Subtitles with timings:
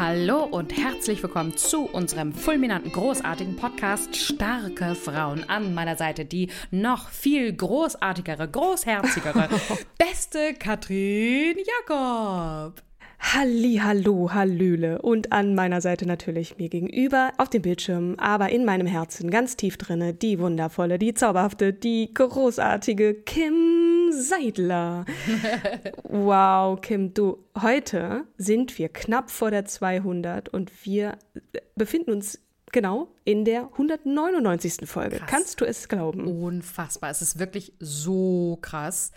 [0.00, 5.44] Hallo und herzlich willkommen zu unserem fulminanten, großartigen Podcast Starke Frauen.
[5.46, 9.50] An meiner Seite die noch viel großartigere, großherzigere,
[9.98, 12.82] beste Katrin Jakob.
[13.20, 18.64] Halli, hallo, hallöle und an meiner Seite natürlich mir gegenüber auf dem Bildschirm, aber in
[18.64, 25.04] meinem Herzen ganz tief drinne die wundervolle, die zauberhafte, die großartige Kim Seidler.
[26.02, 31.18] wow, Kim, du, heute sind wir knapp vor der 200 und wir
[31.76, 32.40] befinden uns
[32.72, 34.88] genau in der 199.
[34.88, 35.16] Folge.
[35.16, 35.30] Krass.
[35.30, 36.26] Kannst du es glauben?
[36.26, 37.10] Unfassbar.
[37.10, 39.12] Es ist wirklich so krass.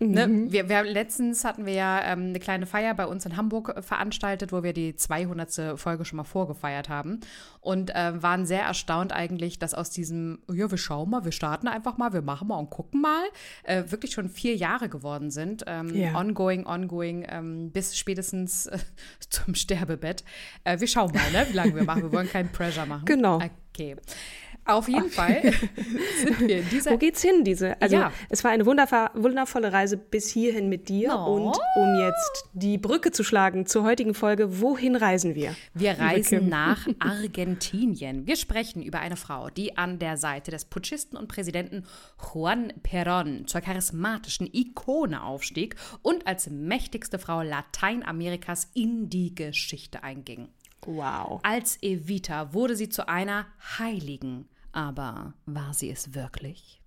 [0.00, 0.46] Ne?
[0.50, 3.82] Wir, wir, letztens hatten wir ja ähm, eine kleine Feier bei uns in Hamburg äh,
[3.82, 5.78] veranstaltet, wo wir die 200.
[5.78, 7.20] Folge schon mal vorgefeiert haben
[7.60, 11.66] und äh, waren sehr erstaunt eigentlich, dass aus diesem, ja, wir schauen mal, wir starten
[11.66, 13.24] einfach mal, wir machen mal und gucken mal,
[13.64, 15.64] äh, wirklich schon vier Jahre geworden sind.
[15.66, 16.14] Ähm, Ja.
[16.14, 18.78] Ongoing, ongoing, ähm, bis spätestens äh,
[19.30, 20.22] zum Sterbebett.
[20.64, 22.02] Äh, wir schauen mal, ne, wie lange wir machen.
[22.02, 23.04] Wir wollen keinen Pressure machen.
[23.04, 23.40] Genau.
[23.72, 23.96] Okay.
[24.68, 25.52] Auf jeden Fall
[26.22, 27.80] sind wir in dieser Wo geht's hin, diese?
[27.80, 28.12] Also, Ja.
[28.28, 31.14] es war eine wundervoll, wundervolle Reise bis hierhin mit dir.
[31.16, 31.34] Oh.
[31.34, 35.56] Und um jetzt die Brücke zu schlagen zur heutigen Folge, wohin reisen wir?
[35.74, 38.26] Wir reisen nach Argentinien.
[38.26, 41.84] Wir sprechen über eine Frau, die an der Seite des Putschisten und Präsidenten
[42.32, 50.48] Juan Perón zur charismatischen Ikone aufstieg und als mächtigste Frau Lateinamerikas in die Geschichte einging.
[50.86, 51.40] Wow.
[51.42, 53.46] Als Evita wurde sie zu einer
[53.78, 54.48] Heiligen.
[54.78, 56.77] Aber war sie es wirklich?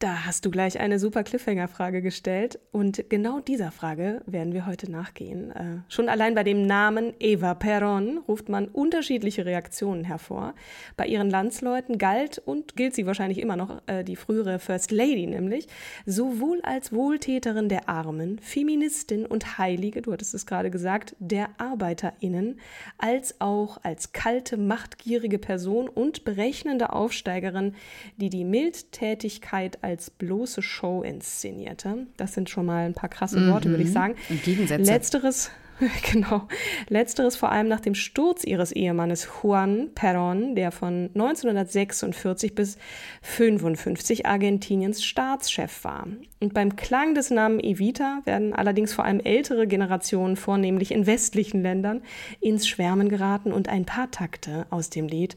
[0.00, 2.58] Da hast du gleich eine super Cliffhanger-Frage gestellt.
[2.72, 5.52] Und genau dieser Frage werden wir heute nachgehen.
[5.52, 10.54] Äh, schon allein bei dem Namen Eva Perón ruft man unterschiedliche Reaktionen hervor.
[10.96, 15.26] Bei ihren Landsleuten galt und gilt sie wahrscheinlich immer noch äh, die frühere First Lady,
[15.26, 15.68] nämlich
[16.06, 22.58] sowohl als Wohltäterin der Armen, Feministin und Heilige, du hattest es gerade gesagt, der ArbeiterInnen,
[22.98, 27.74] als auch als kalte, machtgierige Person und berechnende Aufsteigerin,
[28.16, 32.06] die die Mildtätigkeit als bloße Show inszenierte.
[32.16, 34.14] Das sind schon mal ein paar krasse Worte, würde ich sagen.
[34.30, 34.90] Und Gegensätze.
[34.90, 35.50] Letzteres,
[36.12, 36.48] genau,
[36.88, 42.78] letzteres vor allem nach dem Sturz ihres Ehemannes Juan Perón, der von 1946 bis
[43.22, 46.06] 55 Argentiniens Staatschef war.
[46.40, 51.62] Und beim Klang des Namen Evita werden allerdings vor allem ältere Generationen, vornehmlich in westlichen
[51.62, 52.02] Ländern,
[52.40, 55.36] ins Schwärmen geraten und ein paar Takte aus dem Lied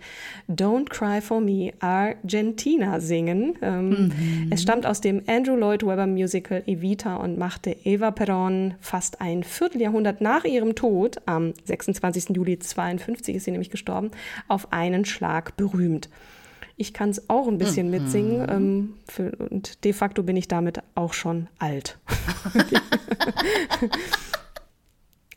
[0.50, 3.56] Don't Cry for Me Argentina singen.
[3.62, 4.12] Ähm,
[4.52, 9.44] Es stammt aus dem Andrew Lloyd Webber Musical Evita und machte Eva Perón fast ein
[9.44, 12.36] Vierteljahrhundert nach ihrem Tod, am 26.
[12.36, 14.12] Juli 52 ist sie nämlich gestorben,
[14.50, 16.10] auf einen Schlag berühmt.
[16.76, 20.80] Ich kann es auch ein bisschen mitsingen ähm, für, und de facto bin ich damit
[20.96, 21.98] auch schon alt.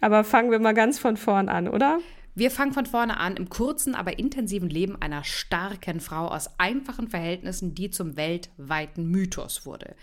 [0.00, 2.00] Aber fangen wir mal ganz von vorn an, oder?
[2.34, 7.08] Wir fangen von vorne an im kurzen, aber intensiven Leben einer starken Frau aus einfachen
[7.08, 9.94] Verhältnissen, die zum weltweiten Mythos wurde.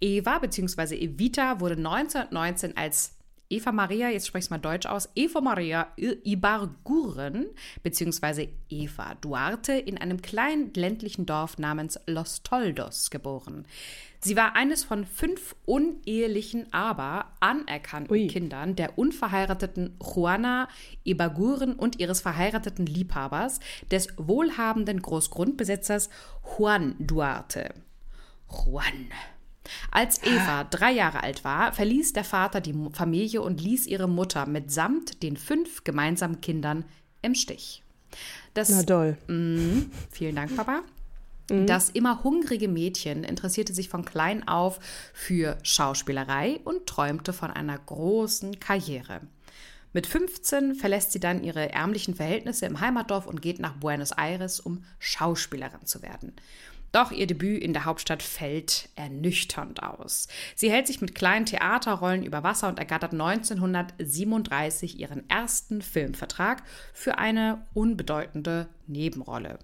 [0.00, 0.96] Eva bzw.
[0.96, 3.15] Evita wurde 1919 als
[3.48, 7.46] Eva Maria, jetzt spreche ich es mal deutsch aus, Eva Maria Ibarguren
[7.82, 8.48] bzw.
[8.68, 13.66] Eva Duarte in einem kleinen ländlichen Dorf namens Los Toldos geboren.
[14.18, 18.26] Sie war eines von fünf unehelichen, aber anerkannten Ui.
[18.26, 20.68] Kindern der unverheirateten Juana
[21.04, 23.60] Ibaguren und ihres verheirateten Liebhabers,
[23.92, 26.10] des wohlhabenden Großgrundbesitzers
[26.58, 27.72] Juan Duarte.
[28.48, 29.10] Juan.
[29.90, 34.46] Als Eva drei Jahre alt war, verließ der Vater die Familie und ließ ihre Mutter
[34.46, 36.84] mitsamt den fünf gemeinsamen Kindern
[37.22, 37.82] im Stich.
[38.54, 39.16] Das Na doll.
[39.26, 39.90] Mhm.
[40.10, 40.82] Vielen Dank, Papa.
[41.48, 44.80] Das immer hungrige Mädchen interessierte sich von klein auf
[45.14, 49.20] für Schauspielerei und träumte von einer großen Karriere.
[49.92, 54.58] Mit 15 verlässt sie dann ihre ärmlichen Verhältnisse im Heimatdorf und geht nach Buenos Aires,
[54.58, 56.32] um Schauspielerin zu werden.
[56.92, 60.28] Doch ihr Debüt in der Hauptstadt fällt ernüchternd aus.
[60.54, 66.62] Sie hält sich mit kleinen Theaterrollen über Wasser und ergattert 1937 ihren ersten Filmvertrag
[66.92, 69.58] für eine unbedeutende Nebenrolle.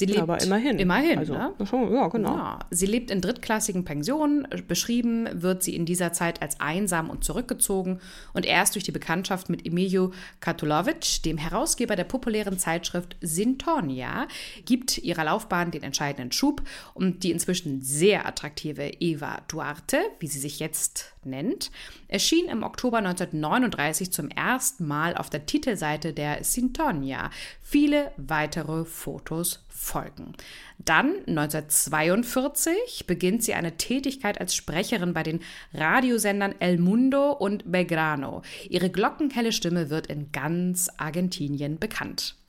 [0.00, 0.78] Sie lebt, aber immerhin.
[0.78, 1.52] Immerhin, also, ne?
[1.64, 2.34] Schon, ja, genau.
[2.34, 2.58] Ja.
[2.70, 4.48] Sie lebt in drittklassigen Pensionen.
[4.66, 8.00] Beschrieben wird sie in dieser Zeit als einsam und zurückgezogen.
[8.32, 14.26] Und erst durch die Bekanntschaft mit Emilio Katulovic, dem Herausgeber der populären Zeitschrift Sintonia,
[14.64, 16.62] gibt ihrer Laufbahn den entscheidenden Schub.
[16.94, 21.70] Und die inzwischen sehr attraktive Eva Duarte, wie sie sich jetzt nennt,
[22.08, 27.30] erschien im Oktober 1939 zum ersten Mal auf der Titelseite der Sintonia.
[27.62, 30.34] Viele weitere Fotos folgen.
[30.78, 35.40] Dann 1942 beginnt sie eine Tätigkeit als Sprecherin bei den
[35.74, 38.42] Radiosendern El Mundo und Belgrano.
[38.68, 42.39] Ihre glockenhelle Stimme wird in ganz Argentinien bekannt.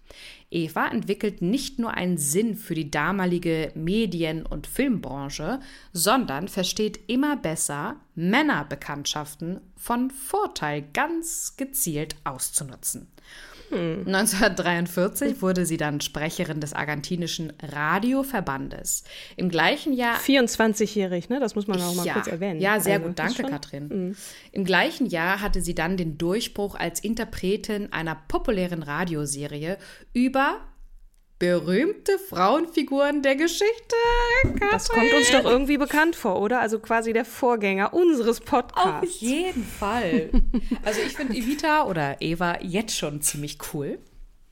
[0.51, 5.61] Eva entwickelt nicht nur einen Sinn für die damalige Medien- und Filmbranche,
[5.93, 13.07] sondern versteht immer besser, Männerbekanntschaften von Vorteil ganz gezielt auszunutzen.
[13.71, 19.03] 1943 wurde sie dann Sprecherin des argentinischen Radioverbandes.
[19.37, 20.17] Im gleichen Jahr.
[20.17, 21.39] 24-jährig, ne?
[21.39, 22.59] Das muss man auch mal ja, kurz erwähnen.
[22.59, 23.19] Ja, sehr also, gut.
[23.19, 23.87] Danke, Katrin.
[23.87, 24.15] Mhm.
[24.51, 29.77] Im gleichen Jahr hatte sie dann den Durchbruch als Interpretin einer populären Radioserie
[30.13, 30.59] über
[31.41, 33.95] berühmte Frauenfiguren der Geschichte.
[34.43, 34.67] Katrin.
[34.69, 36.61] Das kommt uns doch irgendwie bekannt vor, oder?
[36.61, 39.07] Also quasi der Vorgänger unseres Podcasts.
[39.07, 40.29] Auf jeden Fall.
[40.85, 43.97] also ich finde Evita oder Eva jetzt schon ziemlich cool.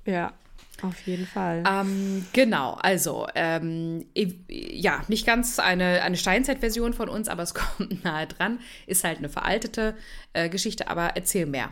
[0.03, 0.33] Ja.
[0.81, 1.63] Auf jeden Fall.
[1.69, 4.05] Ähm, genau, also ähm,
[4.47, 8.59] ja, nicht ganz eine, eine Steinzeitversion von uns, aber es kommt nahe dran.
[8.87, 9.95] Ist halt eine veraltete
[10.33, 11.69] äh, Geschichte, aber erzähl mehr.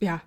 [0.00, 0.22] Ja.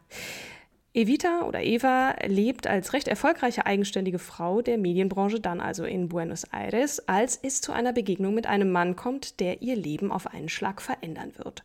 [0.93, 6.43] Evita oder Eva lebt als recht erfolgreiche eigenständige Frau der Medienbranche dann also in Buenos
[6.51, 10.49] Aires, als es zu einer Begegnung mit einem Mann kommt, der ihr Leben auf einen
[10.49, 11.63] Schlag verändern wird.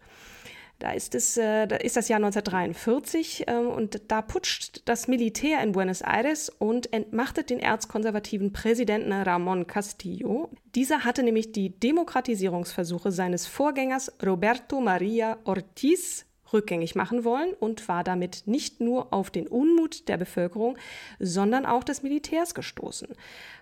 [0.79, 5.63] Da ist, es, äh, da ist das Jahr 1943 äh, und da putscht das Militär
[5.63, 10.51] in Buenos Aires und entmachtet den erzkonservativen Präsidenten Ramon Castillo.
[10.75, 16.27] Dieser hatte nämlich die Demokratisierungsversuche seines Vorgängers Roberto Maria Ortiz
[16.57, 20.77] rückgängig machen wollen und war damit nicht nur auf den Unmut der Bevölkerung,
[21.21, 23.09] sondern auch des Militärs gestoßen.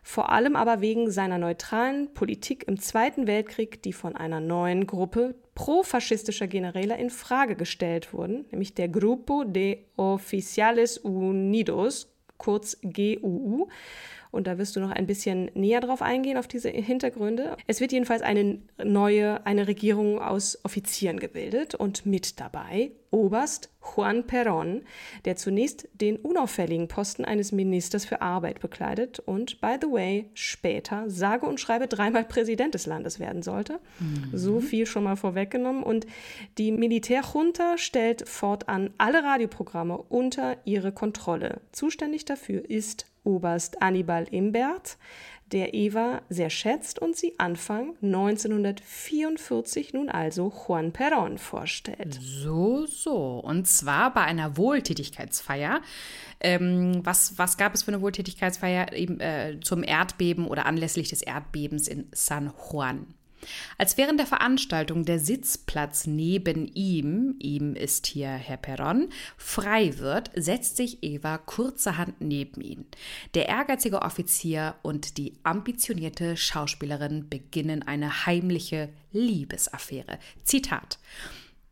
[0.02, 5.34] Vor allem aber wegen seiner neutralen Politik im Zweiten Weltkrieg, die von einer neuen Gruppe
[5.54, 13.68] profaschistischer Generäle in Frage gestellt wurden, nämlich der Grupo de Oficiales Unidos, kurz GUU,
[14.34, 17.56] und da wirst du noch ein bisschen näher drauf eingehen, auf diese Hintergründe.
[17.66, 24.24] Es wird jedenfalls eine neue, eine Regierung aus Offizieren gebildet und mit dabei Oberst Juan
[24.24, 24.82] Perón,
[25.24, 31.08] der zunächst den unauffälligen Posten eines Ministers für Arbeit bekleidet und, by the way, später
[31.08, 33.78] sage und schreibe dreimal Präsident des Landes werden sollte.
[34.00, 34.36] Mhm.
[34.36, 35.84] So viel schon mal vorweggenommen.
[35.84, 36.06] Und
[36.58, 41.60] die Militärjunta stellt fortan alle Radioprogramme unter ihre Kontrolle.
[41.70, 44.96] Zuständig dafür ist Oberst Annibal Imbert,
[45.52, 52.18] der Eva sehr schätzt und sie Anfang 1944 nun also Juan Perón vorstellt.
[52.20, 53.38] So, so.
[53.38, 55.80] Und zwar bei einer Wohltätigkeitsfeier.
[56.40, 58.92] Ähm, was, was gab es für eine Wohltätigkeitsfeier?
[58.92, 63.14] Eben, äh, zum Erdbeben oder anlässlich des Erdbebens in San Juan.
[63.78, 70.30] Als während der Veranstaltung der Sitzplatz neben ihm, ihm ist hier Herr Perron, frei wird,
[70.34, 72.86] setzt sich Eva kurzerhand neben ihn.
[73.34, 80.18] Der ehrgeizige Offizier und die ambitionierte Schauspielerin beginnen eine heimliche Liebesaffäre.
[80.42, 80.98] Zitat.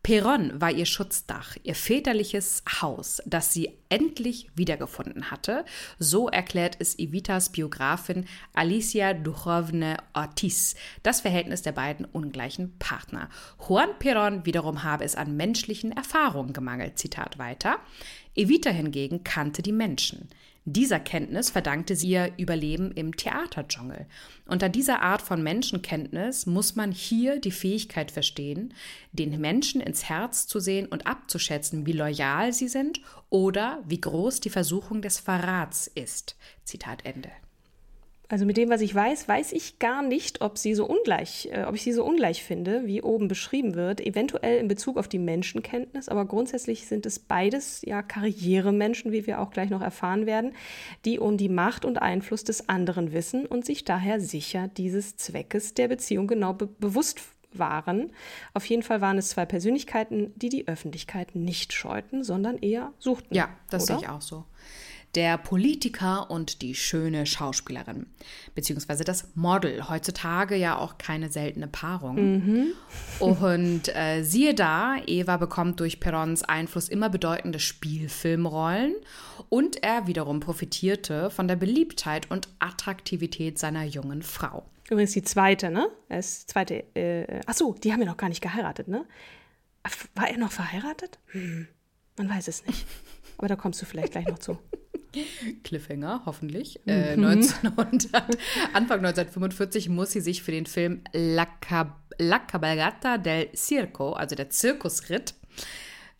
[0.03, 5.63] Peron war ihr Schutzdach, ihr väterliches Haus, das sie endlich wiedergefunden hatte.
[5.97, 13.29] So erklärt es Evitas Biografin Alicia Duchovne Ortiz das Verhältnis der beiden ungleichen Partner.
[13.65, 16.99] Juan Peron wiederum habe es an menschlichen Erfahrungen gemangelt.
[16.99, 17.79] Zitat weiter.
[18.35, 20.29] Evita hingegen kannte die Menschen.
[20.65, 24.07] Dieser Kenntnis verdankte sie ihr Überleben im Theaterdschungel.
[24.45, 28.73] Unter dieser Art von Menschenkenntnis muss man hier die Fähigkeit verstehen,
[29.11, 34.39] den Menschen ins Herz zu sehen und abzuschätzen, wie loyal sie sind oder wie groß
[34.39, 36.37] die Versuchung des Verrats ist.
[36.63, 37.29] Zitat Ende.
[38.33, 41.65] Also mit dem, was ich weiß, weiß ich gar nicht, ob sie so ungleich, äh,
[41.65, 44.01] ob ich sie so ungleich finde, wie oben beschrieben wird.
[44.01, 49.39] Eventuell in Bezug auf die Menschenkenntnis, aber grundsätzlich sind es beides ja Karrieremenschen, wie wir
[49.39, 50.53] auch gleich noch erfahren werden,
[51.05, 55.75] die um die Macht und Einfluss des anderen wissen und sich daher sicher dieses Zweckes
[55.75, 57.21] der Beziehung genau be bewusst
[57.51, 58.13] waren.
[58.55, 63.35] Auf jeden Fall waren es zwei Persönlichkeiten, die die Öffentlichkeit nicht scheuten, sondern eher suchten.
[63.35, 63.99] Ja, das oder?
[63.99, 64.45] sehe ich auch so.
[65.15, 68.07] Der Politiker und die schöne Schauspielerin,
[68.55, 69.87] beziehungsweise das Model.
[69.89, 72.15] Heutzutage ja auch keine seltene Paarung.
[72.15, 72.65] Mhm.
[73.19, 78.95] Und äh, siehe da, Eva bekommt durch Perrons Einfluss immer bedeutende Spielfilmrollen
[79.49, 84.65] und er wiederum profitierte von der Beliebtheit und Attraktivität seiner jungen Frau.
[84.89, 85.89] Übrigens die zweite, ne?
[86.09, 86.83] Er ist zweite.
[86.95, 89.05] Äh, ach so, die haben ja noch gar nicht geheiratet, ne?
[90.15, 91.19] War er noch verheiratet?
[91.27, 91.67] Hm,
[92.17, 92.85] man weiß es nicht.
[93.37, 94.57] Aber da kommst du vielleicht gleich noch zu.
[95.63, 96.81] Cliffhanger, hoffentlich.
[96.85, 96.91] Mhm.
[96.91, 98.11] Äh, 1900,
[98.73, 104.35] Anfang 1945 muss sie sich für den Film La, Cab La Cabalgata del Circo, also
[104.35, 105.33] der Zirkusritt,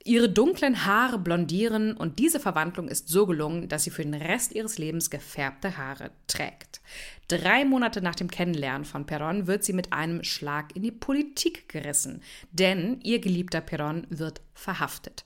[0.03, 4.53] ihre dunklen Haare blondieren und diese Verwandlung ist so gelungen, dass sie für den Rest
[4.53, 6.81] ihres Lebens gefärbte Haare trägt.
[7.27, 11.69] Drei Monate nach dem Kennenlernen von Perron wird sie mit einem Schlag in die Politik
[11.69, 12.21] gerissen,
[12.51, 15.25] denn ihr geliebter Perron wird verhaftet.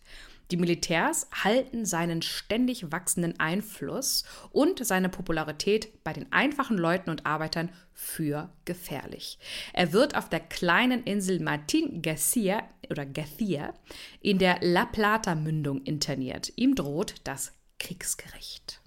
[0.51, 7.25] Die Militärs halten seinen ständig wachsenden Einfluss und seine Popularität bei den einfachen Leuten und
[7.25, 9.39] Arbeitern für gefährlich.
[9.74, 13.74] Er wird auf der kleinen Insel Martin Garcia oder Garcia
[14.22, 16.54] in der La Plata Mündung interniert.
[16.56, 18.82] Ihm droht das Kriegsgericht.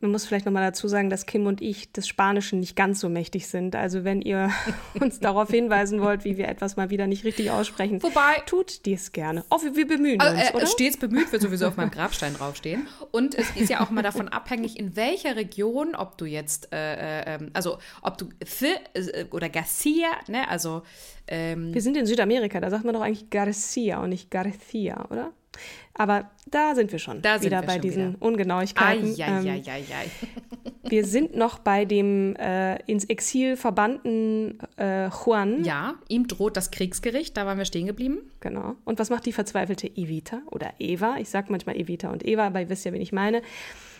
[0.00, 3.10] Man muss vielleicht nochmal dazu sagen, dass Kim und ich des Spanischen nicht ganz so
[3.10, 3.76] mächtig sind.
[3.76, 4.50] Also wenn ihr
[5.00, 9.12] uns darauf hinweisen wollt, wie wir etwas mal wieder nicht richtig aussprechen, Wobei, tut dies
[9.12, 9.44] gerne.
[9.50, 10.66] Oh, wir, wir bemühen also, uns, äh, oder?
[10.66, 12.86] Stets bemüht wird sowieso auf meinem Grabstein draufstehen.
[13.10, 16.94] Und es ist ja auch immer davon abhängig, in welcher Region, ob du jetzt, äh,
[16.94, 20.82] äh, ähm, also ob du F äh, oder Garcia, ne, also
[21.30, 25.32] ähm, Wir sind in Südamerika, da sagt man doch eigentlich Garcia und nicht Garcia, oder?
[25.94, 28.22] Aber da sind wir schon da wieder wir bei schon diesen wieder.
[28.22, 29.14] Ungenauigkeiten.
[29.18, 30.10] Ai, ai, ähm, ai,
[30.88, 35.64] wir sind noch bei dem äh, ins Exil verbannten äh, Juan.
[35.64, 38.18] Ja, ihm droht das Kriegsgericht, da waren wir stehen geblieben.
[38.40, 38.76] Genau.
[38.84, 41.16] Und was macht die verzweifelte Evita oder Eva?
[41.18, 43.42] Ich sage manchmal Evita und Eva, aber ihr wisst ja, wen ich meine.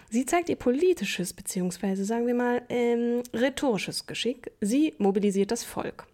[0.09, 4.51] Sie zeigt ihr politisches, beziehungsweise sagen wir mal ähm, rhetorisches Geschick.
[4.61, 6.07] Sie mobilisiert das Volk.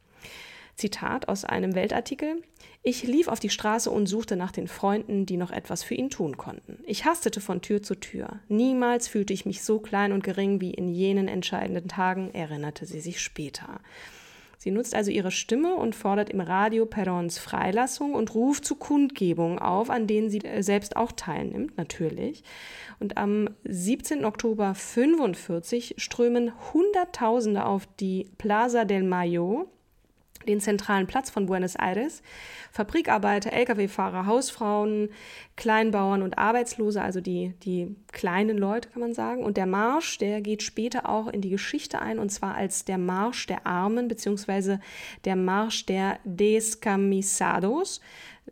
[0.76, 2.42] Zitat aus einem Weltartikel.
[2.82, 6.10] Ich lief auf die Straße und suchte nach den Freunden, die noch etwas für ihn
[6.10, 6.78] tun konnten.
[6.86, 8.40] Ich hastete von Tür zu Tür.
[8.48, 13.00] Niemals fühlte ich mich so klein und gering wie in jenen entscheidenden Tagen, erinnerte sie
[13.00, 13.80] sich später.
[14.58, 19.58] Sie nutzt also ihre Stimme und fordert im Radio Perrons Freilassung und ruft zu Kundgebungen
[19.58, 22.42] auf, an denen sie äh, selbst auch teilnimmt, natürlich.
[22.98, 24.24] Und am 17.
[24.24, 29.70] Oktober 1945 strömen Hunderttausende auf die Plaza del Mayo,
[30.46, 32.22] den zentralen Platz von Buenos Aires.
[32.72, 35.08] Fabrikarbeiter, Lkw-Fahrer, Hausfrauen,
[35.56, 39.42] Kleinbauern und Arbeitslose, also die, die kleinen Leute, kann man sagen.
[39.42, 42.98] Und der Marsch, der geht später auch in die Geschichte ein, und zwar als der
[42.98, 44.80] Marsch der Armen, beziehungsweise
[45.24, 48.00] der Marsch der Descamisados.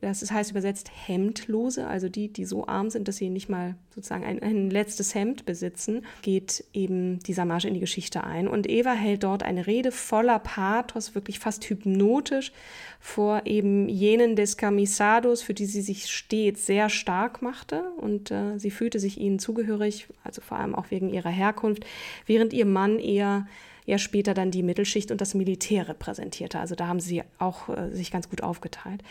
[0.00, 4.24] Das heißt übersetzt Hemdlose, also die, die so arm sind, dass sie nicht mal sozusagen
[4.24, 8.48] ein, ein letztes Hemd besitzen, geht eben dieser Marsch in die Geschichte ein.
[8.48, 12.52] Und Eva hält dort eine Rede voller Pathos, wirklich fast hypnotisch,
[12.98, 17.84] vor eben jenen Descamisados, für die sie sich stets sehr stark machte.
[17.96, 21.86] Und äh, sie fühlte sich ihnen zugehörig, also vor allem auch wegen ihrer Herkunft,
[22.26, 23.46] während ihr Mann eher
[23.86, 26.58] ja später dann die Mittelschicht und das Militär repräsentierte.
[26.58, 29.02] Also da haben sie auch äh, sich ganz gut aufgeteilt.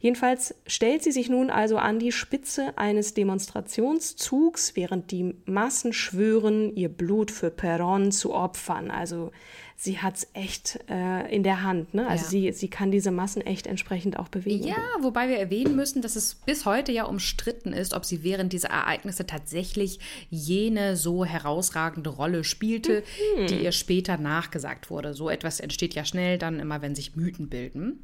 [0.00, 6.74] Jedenfalls stellt sie sich nun also an die Spitze eines Demonstrationszugs, während die Massen schwören,
[6.74, 8.90] ihr Blut für Perron zu opfern.
[8.90, 9.30] Also
[9.76, 11.92] sie hat es echt äh, in der Hand.
[11.92, 12.08] Ne?
[12.08, 12.30] Also ja.
[12.30, 14.66] sie, sie kann diese Massen echt entsprechend auch bewegen.
[14.66, 18.52] Ja, wobei wir erwähnen müssen, dass es bis heute ja umstritten ist, ob sie während
[18.52, 23.04] dieser Ereignisse tatsächlich jene so herausragende Rolle spielte,
[23.36, 23.46] mhm.
[23.48, 25.12] die ihr später nachgesagt wurde.
[25.12, 28.02] So etwas entsteht ja schnell dann immer, wenn sich Mythen bilden.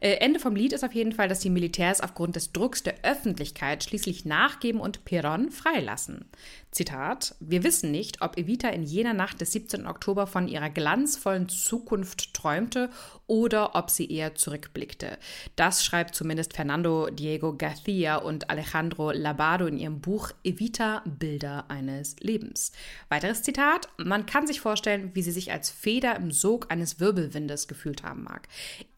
[0.00, 2.96] Äh, Ende vom Lied ist auf jeden Fall, dass die Militärs aufgrund des Drucks der
[3.02, 6.26] Öffentlichkeit schließlich nachgeben und Peron freilassen.
[6.70, 9.86] Zitat: Wir wissen nicht, ob Evita in jener Nacht des 17.
[9.86, 12.90] Oktober von ihrer glanzvollen Zukunft träumte
[13.26, 15.18] oder ob sie eher zurückblickte.
[15.56, 22.16] Das schreibt zumindest Fernando Diego García und Alejandro Labado in ihrem Buch Evita Bilder eines
[22.20, 22.72] Lebens.
[23.08, 27.68] Weiteres Zitat: Man kann sich vorstellen, wie sie sich als Feder im Sog eines Wirbelwindes
[27.68, 28.48] gefühlt haben mag.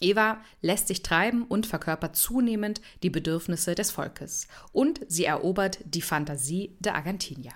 [0.00, 4.48] Eva lässt sich treiben und verkörpert zunehmend die Bedürfnisse des Volkes.
[4.72, 7.52] Und sie erobert die Fantasie der Argentinier.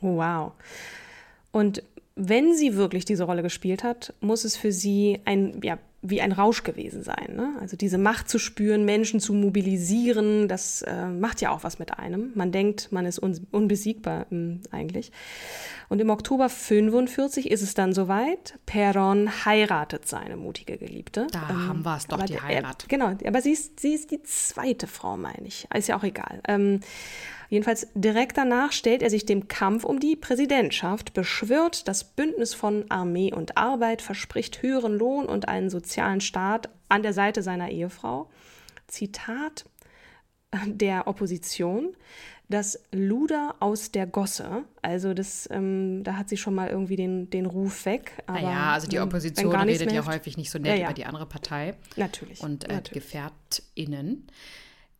[0.00, 0.52] Wow.
[1.50, 1.82] Und
[2.14, 6.32] wenn sie wirklich diese Rolle gespielt hat, muss es für sie ein, ja, wie ein
[6.32, 7.34] Rausch gewesen sein.
[7.36, 7.54] Ne?
[7.60, 11.96] Also diese Macht zu spüren, Menschen zu mobilisieren, das äh, macht ja auch was mit
[11.96, 12.32] einem.
[12.34, 15.12] Man denkt, man ist un unbesiegbar ähm, eigentlich.
[15.88, 18.58] Und im Oktober 45 ist es dann soweit.
[18.66, 21.28] Perron heiratet seine mutige Geliebte.
[21.30, 22.82] Da ähm, haben wir es doch, die Heirat.
[22.82, 25.68] Er, genau, aber sie ist, sie ist die zweite Frau, meine ich.
[25.72, 26.40] Ist ja auch egal.
[26.48, 26.80] Ähm,
[27.52, 32.90] Jedenfalls direkt danach stellt er sich dem Kampf um die Präsidentschaft, beschwört das Bündnis von
[32.90, 38.30] Armee und Arbeit, verspricht höheren Lohn und einen sozialen Staat an der Seite seiner Ehefrau.
[38.86, 39.66] Zitat
[40.64, 41.94] der Opposition
[42.48, 44.64] das Luder aus der Gosse.
[44.80, 48.22] Also das, ähm, da hat sie schon mal irgendwie den, den Ruf weg.
[48.26, 50.84] Aber, naja, also die Opposition redet ja häufig nicht so nett ja, ja.
[50.86, 51.74] über die andere Partei.
[51.96, 52.40] Natürlich.
[52.40, 53.04] Und äh, natürlich.
[53.04, 54.26] GefährtInnen.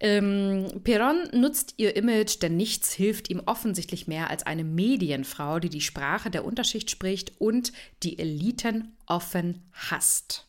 [0.05, 5.69] Ähm, Perón nutzt ihr Image, denn nichts hilft ihm offensichtlich mehr als eine Medienfrau, die
[5.69, 10.49] die Sprache der Unterschicht spricht und die Eliten offen hasst.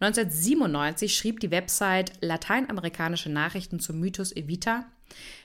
[0.00, 4.84] 1997 schrieb die Website Lateinamerikanische Nachrichten zum Mythos Evita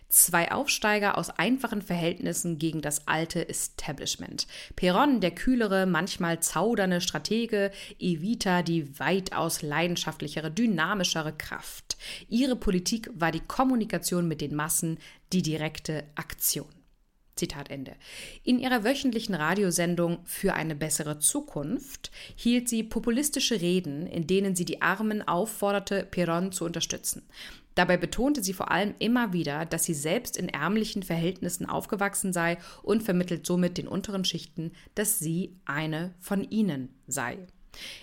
[0.09, 4.47] Zwei Aufsteiger aus einfachen Verhältnissen gegen das alte Establishment.
[4.77, 11.97] Perron, der kühlere, manchmal zaudernde Stratege, Evita, die weitaus leidenschaftlichere, dynamischere Kraft.
[12.29, 14.97] Ihre Politik war die Kommunikation mit den Massen,
[15.33, 16.67] die direkte Aktion.
[17.35, 17.95] Zitat Ende.
[18.43, 24.65] In ihrer wöchentlichen Radiosendung Für eine bessere Zukunft hielt sie populistische Reden, in denen sie
[24.65, 27.23] die Armen aufforderte, Perron zu unterstützen.
[27.77, 32.57] Dabei betonte sie vor allem immer wieder, dass sie selbst in ärmlichen Verhältnissen aufgewachsen sei
[32.81, 37.37] und vermittelt somit den unteren Schichten, dass sie eine von ihnen sei.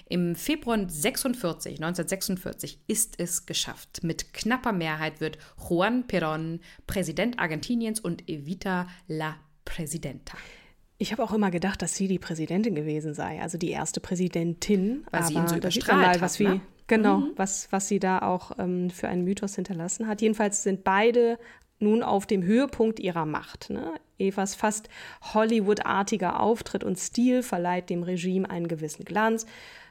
[0.09, 4.05] Im Februar 46, 1946 ist es geschafft.
[4.05, 5.39] Mit knapper Mehrheit wird
[5.69, 10.39] Juan Perón Präsident Argentiniens und Evita la Presidenta.
[10.99, 15.05] Ich habe auch immer gedacht, dass sie die Präsidentin gewesen sei, also die erste Präsidentin.
[15.11, 16.61] Weil sie ihn so überstrahlt hat, wie, ne?
[16.87, 17.33] Genau, mhm.
[17.37, 20.21] was, was sie da auch ähm, für einen Mythos hinterlassen hat.
[20.21, 21.39] Jedenfalls sind beide
[21.79, 23.71] nun auf dem Höhepunkt ihrer Macht.
[23.71, 23.93] Ne?
[24.19, 24.89] Evas fast
[25.35, 29.47] Hollywood-artiger Auftritt und Stil verleiht dem Regime einen gewissen Glanz.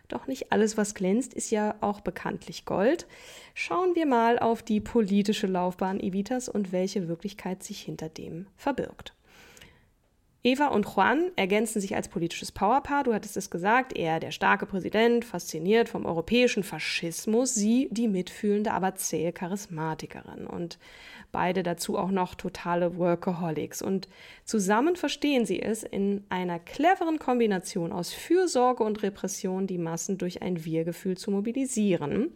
[0.08, 3.08] Doch nicht alles, was glänzt, ist ja auch bekanntlich Gold.
[3.54, 9.14] Schauen wir mal auf die politische Laufbahn Evitas und welche Wirklichkeit sich hinter dem verbirgt.
[10.46, 13.06] Eva und Juan ergänzen sich als politisches Powerpaar.
[13.06, 18.74] Du hattest es gesagt, er der starke Präsident, fasziniert vom europäischen Faschismus, sie die mitfühlende,
[18.74, 20.46] aber zähe Charismatikerin.
[20.46, 20.80] Und
[21.32, 23.82] beide dazu auch noch totale Workaholics.
[23.82, 24.10] Und
[24.44, 30.42] zusammen verstehen sie es, in einer cleveren Kombination aus Fürsorge und Repression die Massen durch
[30.42, 32.34] ein Wir-Gefühl zu mobilisieren.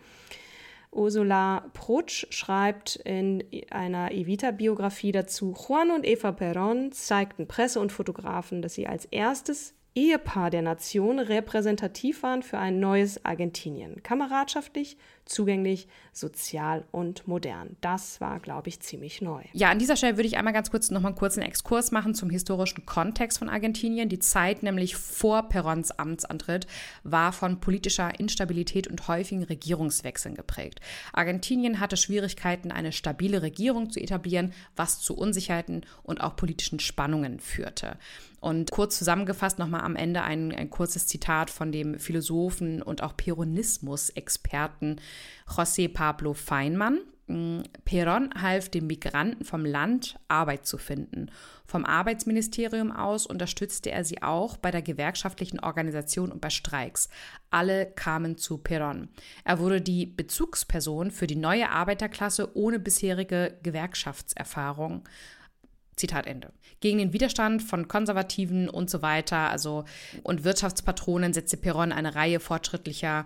[0.98, 8.62] Ursula Prutsch schreibt in einer Evita-Biografie dazu, Juan und Eva Perón zeigten Presse und Fotografen,
[8.62, 14.04] dass sie als erstes Ehepaar der Nation repräsentativ waren für ein neues Argentinien.
[14.04, 14.98] Kameradschaftlich,
[15.30, 17.78] zugänglich, sozial und modern.
[17.82, 19.44] Das war, glaube ich, ziemlich neu.
[19.54, 22.16] Ja, an dieser Stelle würde ich einmal ganz kurz noch mal einen kurzen Exkurs machen
[22.16, 24.10] zum historischen Kontext von Argentinien.
[24.10, 26.68] Die Zeit nämlich vor Perons Amtsantritt
[27.04, 30.80] war von politischer Instabilität und häufigen Regierungswechseln geprägt.
[31.14, 37.40] Argentinien hatte Schwierigkeiten, eine stabile Regierung zu etablieren, was zu Unsicherheiten und auch politischen Spannungen
[37.40, 37.98] führte.
[38.40, 43.18] Und kurz zusammengefasst nochmal am Ende ein, ein kurzes Zitat von dem Philosophen und auch
[43.18, 45.02] Peronismus-Experten
[45.48, 47.00] José Pablo Feinmann.
[47.28, 51.30] Mm, Perón half den Migranten vom Land Arbeit zu finden.
[51.66, 57.10] Vom Arbeitsministerium aus unterstützte er sie auch bei der gewerkschaftlichen Organisation und bei Streiks.
[57.50, 59.10] Alle kamen zu Perón.
[59.44, 65.04] Er wurde die Bezugsperson für die neue Arbeiterklasse ohne bisherige Gewerkschaftserfahrung.
[65.98, 66.54] Zitat Ende.
[66.80, 69.84] Gegen den Widerstand von Konservativen und so weiter, also
[70.24, 73.26] und Wirtschaftspatronen setzte Perón eine Reihe fortschrittlicher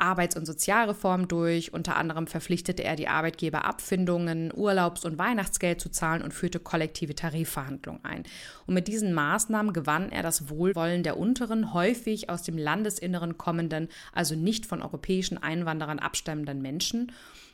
[0.00, 1.72] Arbeits- und Sozialreformen durch.
[1.72, 7.14] Unter anderem verpflichtete er die Arbeitgeber, Abfindungen, Urlaubs- und Weihnachtsgeld zu zahlen und führte kollektive
[7.14, 8.24] Tarifverhandlungen ein.
[8.66, 13.88] Und mit diesen Maßnahmen gewann er das Wohlwollen der unteren, häufig aus dem Landesinneren kommenden,
[14.12, 17.12] also nicht von europäischen Einwanderern abstammenden Menschen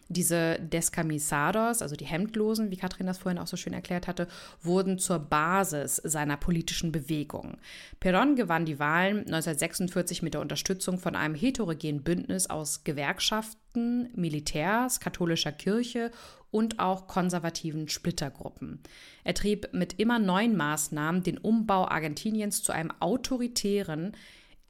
[0.08, 4.28] diese Descamisados, also die Hemdlosen, wie Katrin das vorhin auch so schön erklärt hatte,
[4.62, 7.58] wurden zur Basis seiner politischen Bewegung.
[8.00, 15.00] Perón gewann die Wahlen 1946 mit der Unterstützung von einem heterogenen Bündnis aus Gewerkschaften, Militärs,
[15.00, 16.10] katholischer Kirche
[16.50, 18.80] und auch konservativen Splittergruppen.
[19.24, 24.12] Er trieb mit immer neuen Maßnahmen den Umbau Argentiniens zu einem autoritären,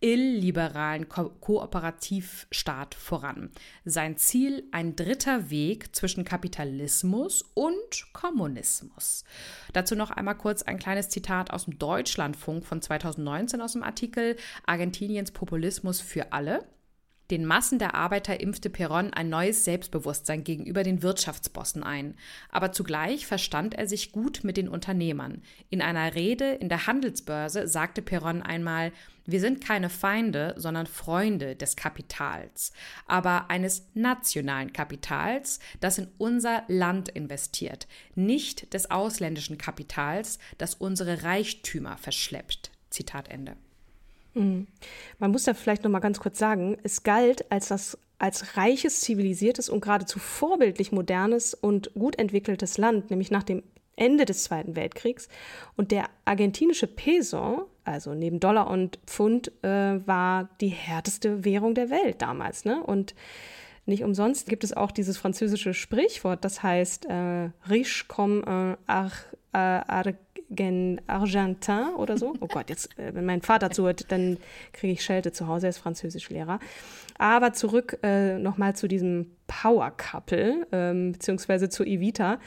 [0.01, 3.51] illiberalen Ko Kooperativstaat voran.
[3.85, 9.25] Sein Ziel ein dritter Weg zwischen Kapitalismus und Kommunismus.
[9.73, 14.37] Dazu noch einmal kurz ein kleines Zitat aus dem Deutschlandfunk von 2019 aus dem Artikel
[14.67, 16.67] Argentiniens Populismus für alle.
[17.31, 22.15] Den Massen der Arbeiter impfte Perron ein neues Selbstbewusstsein gegenüber den Wirtschaftsbossen ein.
[22.51, 25.43] Aber zugleich verstand er sich gut mit den Unternehmern.
[25.69, 28.93] In einer Rede in der Handelsbörse sagte Perron einmal,
[29.25, 32.73] wir sind keine Feinde, sondern Freunde des Kapitals,
[33.09, 41.25] aber eines nationalen Kapitals, das in unser Land investiert, nicht des ausländischen Kapitals, das unsere
[41.25, 42.71] Reichtümer verschleppt.
[42.91, 43.57] Zitat Ende.
[44.37, 44.67] Mhm.
[45.19, 49.03] Man muss da vielleicht noch mal ganz kurz sagen, es galt als das als reiches,
[49.03, 53.63] zivilisiertes und geradezu vorbildlich modernes und gut entwickeltes Land, nämlich nach dem
[53.95, 55.29] Ende des Zweiten Weltkriegs.
[55.77, 61.91] Und der argentinische Peso, also neben Dollar und Pfund, äh, war die härteste Währung der
[61.91, 62.65] Welt damals.
[62.65, 62.83] Ne?
[62.83, 63.15] Und
[63.87, 69.13] nicht umsonst gibt es auch dieses französische Sprichwort, das heißt äh, riche comme un ar,
[69.53, 70.05] ar,
[70.51, 72.35] Gen Argentin oder so.
[72.41, 74.39] Oh Gott, jetzt, äh, wenn mein Vater zuhört, dann
[74.73, 76.59] kriege ich Schelte zu Hause, er ist Französischlehrer.
[77.19, 82.39] Aber zurück äh, nochmal zu diesem Power Couple, ähm, beziehungsweise zu Evita.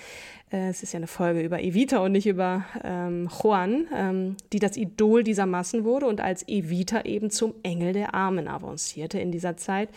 [0.51, 4.59] Äh, es ist ja eine Folge über Evita und nicht über ähm, Juan, ähm, die
[4.59, 9.31] das Idol dieser Massen wurde und als Evita eben zum Engel der Armen avancierte in
[9.31, 9.89] dieser Zeit.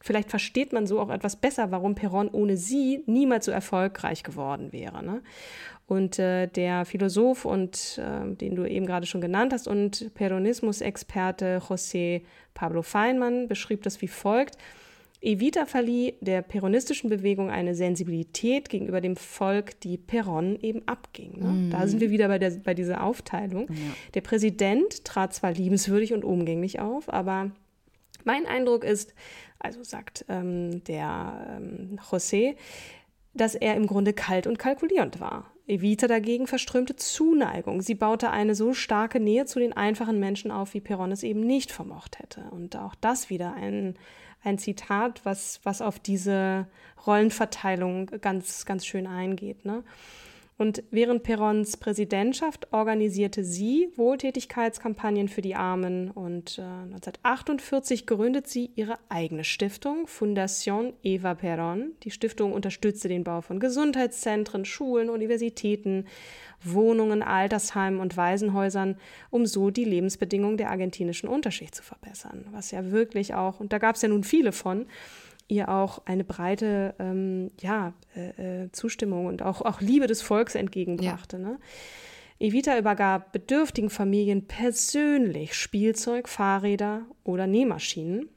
[0.00, 4.72] Vielleicht versteht man so auch etwas besser, warum Perron ohne sie niemals so erfolgreich geworden
[4.72, 5.04] wäre.
[5.04, 5.22] Ne?
[5.90, 11.60] Und äh, der Philosoph und äh, den du eben gerade schon genannt hast und Peronismus-Experte
[11.68, 12.22] José
[12.54, 14.56] Pablo Feinmann beschrieb das wie folgt.
[15.20, 21.40] Evita verlieh der peronistischen Bewegung eine Sensibilität gegenüber dem Volk, die Peron eben abging.
[21.40, 21.48] Ne?
[21.48, 21.70] Mm.
[21.70, 23.66] Da sind wir wieder bei, der, bei dieser Aufteilung.
[23.68, 23.76] Ja.
[24.14, 27.50] Der Präsident trat zwar liebenswürdig und umgänglich auf, aber
[28.22, 29.12] mein Eindruck ist,
[29.58, 32.54] also sagt ähm, der ähm, José,
[33.34, 35.52] dass er im Grunde kalt und kalkulierend war.
[35.70, 37.80] Evita dagegen verströmte Zuneigung.
[37.80, 41.40] Sie baute eine so starke Nähe zu den einfachen Menschen auf, wie Perron es eben
[41.40, 42.42] nicht vermocht hätte.
[42.50, 43.94] Und auch das wieder ein,
[44.42, 46.66] ein Zitat, was, was auf diese
[47.06, 49.64] Rollenverteilung ganz, ganz schön eingeht.
[49.64, 49.84] Ne?
[50.60, 58.70] Und während Perons Präsidentschaft organisierte sie Wohltätigkeitskampagnen für die Armen und äh, 1948 gründet sie
[58.76, 61.92] ihre eigene Stiftung, Fundación Eva Perón.
[62.02, 66.04] Die Stiftung unterstützte den Bau von Gesundheitszentren, Schulen, Universitäten,
[66.62, 68.96] Wohnungen, Altersheimen und Waisenhäusern,
[69.30, 72.44] um so die Lebensbedingungen der argentinischen Unterschicht zu verbessern.
[72.52, 74.84] Was ja wirklich auch, und da gab es ja nun viele von,
[75.50, 80.54] ihr auch eine breite ähm, ja, äh, äh, Zustimmung und auch, auch Liebe des Volks
[80.54, 81.36] entgegenbrachte.
[81.36, 81.42] Ja.
[81.42, 81.58] Ne?
[82.38, 88.30] Evita übergab bedürftigen Familien persönlich Spielzeug, Fahrräder oder Nähmaschinen.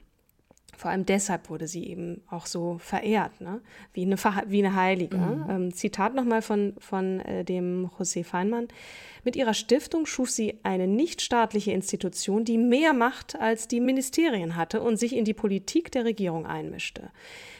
[0.76, 3.62] Vor allem deshalb wurde sie eben auch so verehrt, ne?
[3.94, 5.18] wie, eine, wie eine Heilige.
[5.18, 5.46] Mhm.
[5.50, 8.68] Ähm, Zitat nochmal von, von äh, dem José Feinmann.
[9.24, 14.82] Mit ihrer Stiftung schuf sie eine nichtstaatliche Institution, die mehr Macht als die Ministerien hatte
[14.82, 17.12] und sich in die Politik der Regierung einmischte.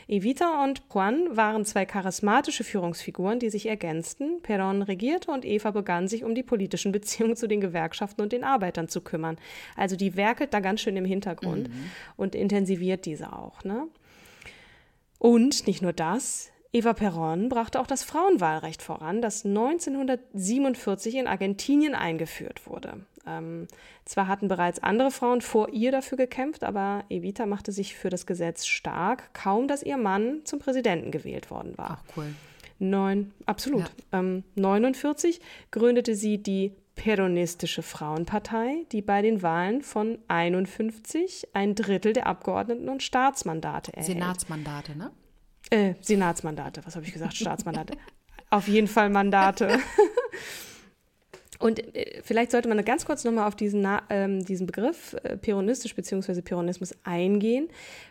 [0.08, 4.42] Evita und Juan waren zwei charismatische Führungsfiguren, die sich ergänzten.
[4.42, 8.44] Perón regierte und Eva begann sich um die politischen Beziehungen zu den Gewerkschaften und den
[8.44, 9.38] Arbeitern zu kümmern.
[9.76, 11.92] Also die werkelt da ganz schön im Hintergrund mhm.
[12.16, 13.64] und intensiviert diese auch.
[13.64, 13.88] Ne?
[15.20, 21.94] Und nicht nur das, Eva Perón brachte auch das Frauenwahlrecht voran, das 1947 in Argentinien
[21.94, 23.06] eingeführt wurde.
[23.28, 23.68] Ähm,
[24.06, 28.26] zwar hatten bereits andere Frauen vor ihr dafür gekämpft, aber Evita machte sich für das
[28.26, 32.02] Gesetz stark, kaum dass ihr Mann zum Präsidenten gewählt worden war.
[32.02, 32.34] Ach, cool.
[32.80, 33.92] Neun, absolut.
[34.12, 34.20] Ja.
[34.20, 42.14] Ähm, 49 gründete sie die Peronistische Frauenpartei, die bei den Wahlen von 51 ein Drittel
[42.14, 44.08] der Abgeordneten und Staatsmandate erhält.
[44.08, 45.12] Senatsmandate, ne?
[45.70, 47.36] Äh, Senatsmandate, was habe ich gesagt?
[47.36, 47.98] Staatsmandate.
[48.50, 49.80] Auf jeden Fall Mandate.
[51.60, 55.96] Und äh, vielleicht sollte man ganz kurz nochmal auf diesen, ähm, diesen Begriff äh, Peronistisch
[55.96, 56.42] bzw.
[56.42, 57.70] Peronismus eingehen.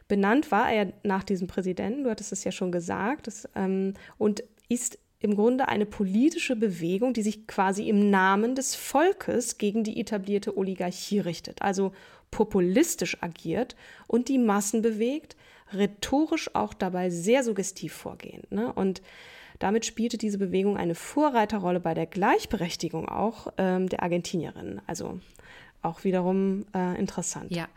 [0.09, 4.43] Benannt war er nach diesem Präsidenten, du hattest es ja schon gesagt, das, ähm, und
[4.69, 10.01] ist im Grunde eine politische Bewegung, die sich quasi im Namen des Volkes gegen die
[10.01, 11.93] etablierte Oligarchie richtet, also
[12.31, 13.77] populistisch agiert
[14.09, 15.37] und die Massen bewegt,
[15.75, 18.43] rhetorisch auch dabei sehr suggestiv vorgehen.
[18.51, 18.73] Ne?
[18.73, 19.03] Und
[19.59, 24.81] damit spielte diese Bewegung eine Vorreiterrolle bei der Gleichberechtigung auch ähm, der Argentinierinnen.
[24.87, 25.21] Also
[25.83, 27.55] auch wiederum äh, interessant.
[27.55, 27.69] Ja,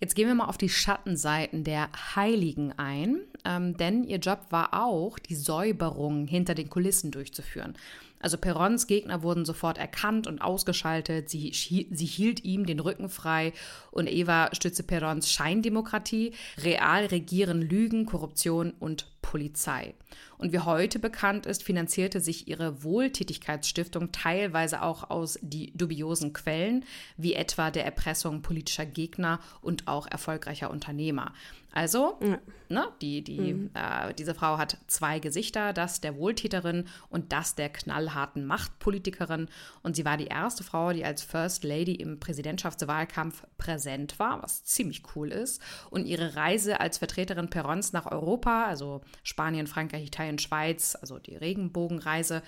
[0.00, 4.82] jetzt gehen wir mal auf die Schattenseiten der Heiligen ein, ähm, denn ihr Job war
[4.84, 7.74] auch, die Säuberung hinter den Kulissen durchzuführen.
[8.22, 11.28] Also Perons Gegner wurden sofort erkannt und ausgeschaltet.
[11.28, 13.52] Sie, sie hielt ihm den Rücken frei
[13.90, 16.32] und Eva stützte Perons Scheindemokratie.
[16.58, 19.94] Real regieren Lügen, Korruption und Polizei.
[20.36, 26.84] Und wie heute bekannt ist, finanzierte sich ihre Wohltätigkeitsstiftung teilweise auch aus die dubiosen Quellen,
[27.16, 31.32] wie etwa der Erpressung politischer Gegner und auch erfolgreicher Unternehmer.
[31.74, 32.38] Also, ja.
[32.68, 33.70] ne, die, die, mhm.
[33.72, 39.48] äh, diese Frau hat zwei Gesichter, das der Wohltäterin und das der knallharten Machtpolitikerin.
[39.82, 44.64] Und sie war die erste Frau, die als First Lady im Präsidentschaftswahlkampf präsent war, was
[44.64, 45.62] ziemlich cool ist.
[45.88, 51.36] Und ihre Reise als Vertreterin Perons nach Europa, also Spanien, Frankreich, Italien, Schweiz, also die
[51.36, 52.42] Regenbogenreise,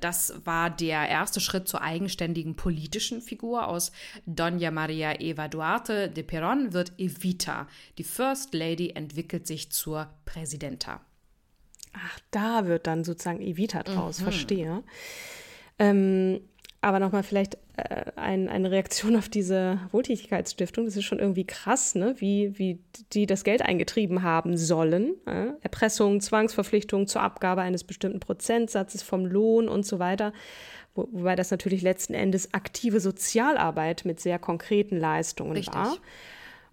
[0.00, 3.68] das war der erste Schritt zur eigenständigen politischen Figur.
[3.68, 3.92] Aus
[4.26, 10.08] Doña Maria Eva Duarte de Perón wird Evita, die First Lady Lady entwickelt sich zur
[10.24, 11.00] Präsidenta.
[11.92, 14.24] Ach, da wird dann sozusagen Evita draus, mhm.
[14.24, 14.82] verstehe.
[15.78, 16.40] Ähm,
[16.82, 20.84] aber nochmal vielleicht äh, ein, eine Reaktion auf diese Wohltätigkeitsstiftung.
[20.84, 22.16] Das ist schon irgendwie krass, ne?
[22.18, 22.80] wie, wie
[23.12, 25.14] die das Geld eingetrieben haben sollen.
[25.26, 25.52] Äh?
[25.62, 30.32] Erpressung, Zwangsverpflichtung zur Abgabe eines bestimmten Prozentsatzes vom Lohn und so weiter.
[30.94, 35.74] Wo, wobei das natürlich letzten Endes aktive Sozialarbeit mit sehr konkreten Leistungen Richtig.
[35.74, 35.96] war.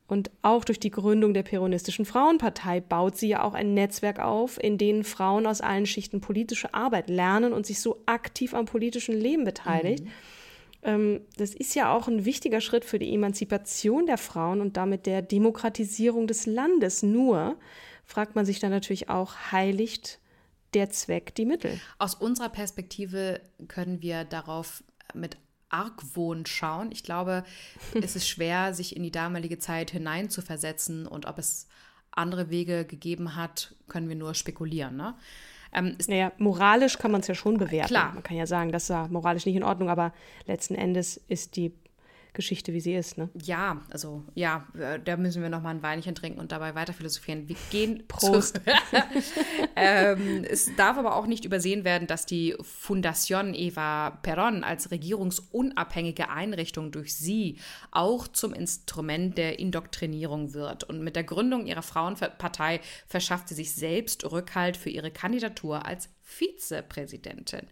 [0.10, 4.62] Und auch durch die Gründung der Peronistischen Frauenpartei baut sie ja auch ein Netzwerk auf,
[4.62, 9.14] in dem Frauen aus allen Schichten politische Arbeit lernen und sich so aktiv am politischen
[9.16, 10.04] Leben beteiligt.
[10.04, 10.12] Mhm.
[10.82, 15.06] Ähm, das ist ja auch ein wichtiger Schritt für die Emanzipation der Frauen und damit
[15.06, 17.04] der Demokratisierung des Landes.
[17.04, 17.56] Nur
[18.04, 20.20] fragt man sich dann natürlich auch, heiligt
[20.74, 21.80] der Zweck die Mittel?
[22.00, 25.38] Aus unserer Perspektive können wir darauf mit
[25.70, 26.92] Argwohn schauen.
[26.92, 27.44] Ich glaube,
[28.02, 31.68] es ist schwer, sich in die damalige Zeit hineinzuversetzen und ob es
[32.12, 34.96] andere Wege gegeben hat, können wir nur spekulieren.
[34.98, 35.16] Ne?
[35.74, 37.90] Ähm, naja, moralisch kann man es ja schon bewerten.
[37.90, 38.14] Klar.
[38.14, 40.14] Man kann ja sagen, das war moralisch nicht in Ordnung, aber
[40.46, 41.74] letzten Endes ist die
[42.34, 43.18] Geschichte, wie sie ist.
[43.18, 43.30] Ne?
[43.42, 44.68] Ja, also ja,
[45.04, 47.50] da müssen wir noch mal ein Weinchen trinken und dabei weiter philosophieren.
[47.50, 48.62] Wir gehen Prost.
[49.76, 56.30] ähm, es darf aber auch nicht übersehen werden, dass die Fundación Eva Perón als regierungsunabhängige
[56.30, 57.58] Einrichtung durch sie
[57.92, 60.84] auch zum Instrument der Indoktrinierung wird.
[60.84, 66.10] Und mit der Gründung ihrer Frauenpartei verschafft sie sich selbst Rückhalt für ihre Kandidatur als
[66.22, 67.68] Vizepräsidentin.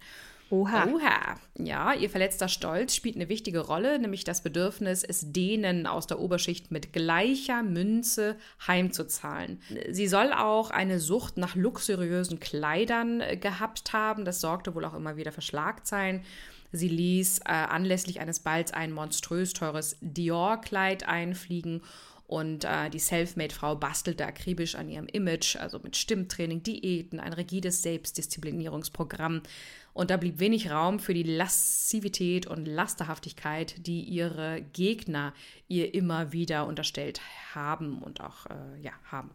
[0.49, 0.87] Oha.
[0.87, 1.35] Oha.
[1.57, 6.19] Ja, ihr verletzter Stolz spielt eine wichtige Rolle, nämlich das Bedürfnis, es denen aus der
[6.19, 9.61] Oberschicht mit gleicher Münze heimzuzahlen.
[9.89, 14.23] Sie soll auch eine Sucht nach luxuriösen Kleidern äh, gehabt haben.
[14.23, 16.21] Das sorgte wohl auch immer wieder für Schlagzeilen.
[16.71, 21.81] Sie ließ äh, anlässlich eines Balls ein monströs teures Dior-Kleid einfliegen
[22.27, 27.81] und äh, die Selfmade-Frau bastelte akribisch an ihrem Image, also mit Stimmtraining, Diäten, ein rigides
[27.83, 29.41] Selbstdisziplinierungsprogramm.
[29.97, 35.33] Und da blieb wenig Raum für die Lassivität und Lasterhaftigkeit, die ihre Gegner
[35.67, 37.19] ihr immer wieder unterstellt
[37.55, 39.31] haben und auch äh, ja, haben.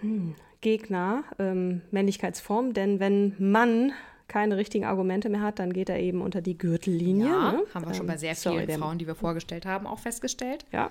[0.00, 0.34] Hm.
[0.60, 3.92] Gegner, ähm, Männlichkeitsform, denn wenn Mann
[4.28, 7.28] keine richtigen Argumente mehr hat, dann geht er eben unter die Gürtellinie.
[7.30, 7.62] Ja, ne?
[7.72, 10.66] haben wir schon bei sehr vielen sorry, Frauen, die wir vorgestellt haben, auch festgestellt.
[10.72, 10.90] Ja.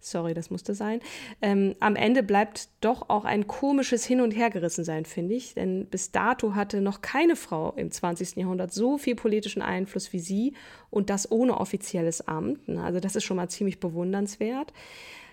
[0.00, 1.00] Sorry, das musste sein.
[1.42, 5.54] Ähm, am Ende bleibt doch auch ein komisches Hin- und Hergerissensein, finde ich.
[5.54, 8.36] Denn bis dato hatte noch keine Frau im 20.
[8.36, 10.54] Jahrhundert so viel politischen Einfluss wie sie
[10.90, 12.68] und das ohne offizielles Amt.
[12.68, 14.72] Also das ist schon mal ziemlich bewundernswert.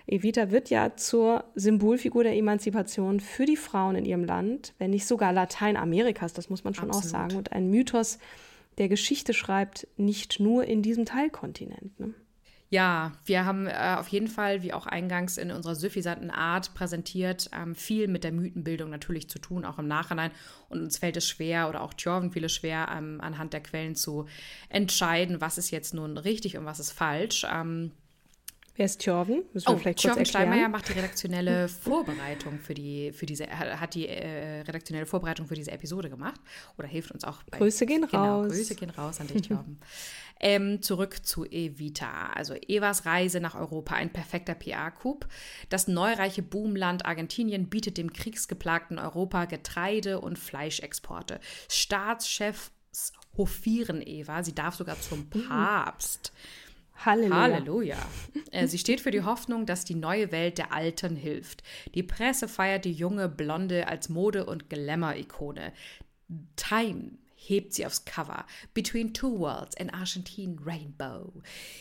[0.08, 5.06] Evita wird ja zur Symbolfigur der Emanzipation für die Frauen in ihrem Land, wenn nicht
[5.06, 7.06] sogar Lateinamerikas, das muss man schon Absolut.
[7.06, 7.36] auch sagen.
[7.36, 8.18] Und ein Mythos,
[8.78, 11.98] der Geschichte schreibt, nicht nur in diesem Teilkontinent.
[11.98, 12.14] Ne?
[12.68, 17.48] Ja, wir haben äh, auf jeden Fall, wie auch eingangs in unserer suffisanten Art präsentiert,
[17.52, 20.32] ähm, viel mit der Mythenbildung natürlich zu tun, auch im Nachhinein.
[20.68, 23.94] Und uns fällt es schwer oder auch Tjorven fiel es schwer, ähm, anhand der Quellen
[23.94, 24.26] zu
[24.68, 27.46] entscheiden, was ist jetzt nun richtig und was ist falsch.
[27.48, 27.92] Ähm,
[28.76, 29.42] Wer ist Tjorven?
[29.54, 33.94] Müssen wir oh, vielleicht Tjorven Steinmeier macht die redaktionelle Vorbereitung für die, für diese, hat
[33.94, 36.38] die äh, redaktionelle Vorbereitung für diese Episode gemacht
[36.76, 37.42] oder hilft uns auch.
[37.44, 38.52] Bei, Grüße gehen genau, raus.
[38.52, 39.80] Grüße gehen raus an dich, Tjorven.
[40.40, 45.26] ähm, zurück zu Evita, also Evas Reise nach Europa, ein perfekter PR-Coup.
[45.70, 51.40] Das neureiche Boomland Argentinien bietet dem kriegsgeplagten Europa Getreide- und Fleischexporte.
[51.70, 52.72] Staatschefs
[53.38, 55.48] hofieren Eva, sie darf sogar zum mhm.
[55.48, 56.32] Papst.
[56.34, 56.65] Mhm.
[57.04, 57.36] Halleluja.
[57.36, 57.96] Halleluja.
[58.50, 61.62] Äh, sie steht für die Hoffnung, dass die neue Welt der Alten hilft.
[61.94, 65.72] Die Presse feiert die junge Blonde als Mode- und Glamour-Ikone.
[66.56, 68.44] Time hebt sie aufs Cover.
[68.74, 71.32] Between Two Worlds, an Argentine Rainbow.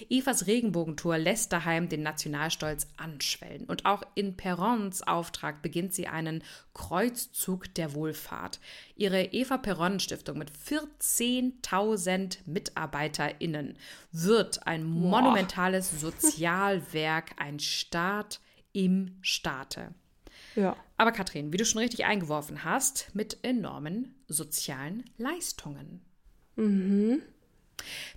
[0.10, 3.66] Evas Regenbogentour lässt daheim den Nationalstolz anschwellen.
[3.66, 8.60] Und auch in Perrons Auftrag beginnt sie einen Kreuzzug der Wohlfahrt.
[8.96, 13.78] Ihre Eva Perron Stiftung mit 14.000 MitarbeiterInnen
[14.12, 18.40] wird ein monumentales Sozialwerk, ein Staat
[18.74, 19.94] im Staate.
[20.56, 20.76] Ja.
[20.98, 26.02] Aber Katrin, wie du schon richtig eingeworfen hast, mit enormen sozialen Leistungen.
[26.56, 27.22] Mhm.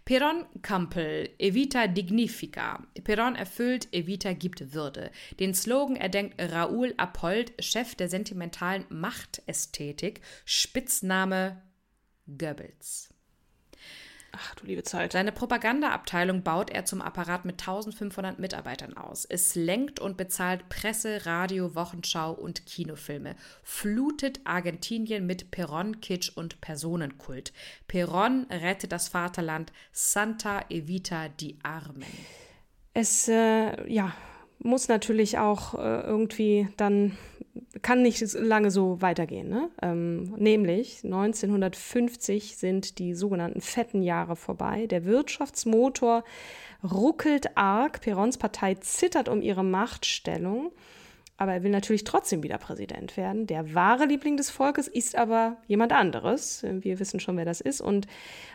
[0.04, 2.86] Peron Kampel, Evita Dignifica.
[3.02, 5.10] Peron erfüllt, Evita gibt Würde.
[5.40, 11.60] Den Slogan erdenkt Raoul Apold, Chef der sentimentalen Machtästhetik, Spitzname
[12.26, 13.12] Goebbels.
[14.32, 15.12] Ach du liebe Zeit.
[15.12, 19.24] Seine Propagandaabteilung baut er zum Apparat mit 1500 Mitarbeitern aus.
[19.24, 23.36] Es lenkt und bezahlt Presse, Radio, Wochenschau und Kinofilme.
[23.62, 27.52] Flutet Argentinien mit Peron-Kitsch und Personenkult.
[27.86, 29.72] Peron rettet das Vaterland.
[29.92, 32.04] Santa Evita die Armen.
[32.92, 34.12] Es, äh, ja,
[34.58, 37.16] muss natürlich auch äh, irgendwie dann,
[37.82, 39.48] kann nicht lange so weitergehen.
[39.48, 39.68] Ne?
[39.82, 44.86] Ähm, nämlich 1950 sind die sogenannten fetten Jahre vorbei.
[44.86, 46.24] Der Wirtschaftsmotor
[46.82, 48.00] ruckelt arg.
[48.00, 50.72] Perons Partei zittert um ihre Machtstellung.
[51.36, 53.46] Aber er will natürlich trotzdem wieder Präsident werden.
[53.46, 56.66] Der wahre Liebling des Volkes ist aber jemand anderes.
[56.68, 57.80] Wir wissen schon, wer das ist.
[57.80, 58.08] Und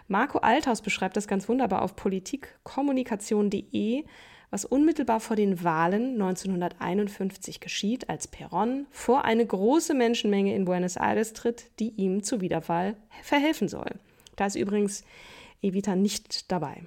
[0.09, 4.03] Marco Althaus beschreibt das ganz wunderbar auf politikkommunikation.de
[4.53, 10.95] was unmittelbar vor den Wahlen 1951 geschieht, als Perón vor eine große Menschenmenge in Buenos
[10.95, 13.89] Aires tritt, die ihm zur Wiederwahl verhelfen soll.
[14.35, 15.05] Da ist übrigens
[15.63, 16.83] Evita nicht dabei.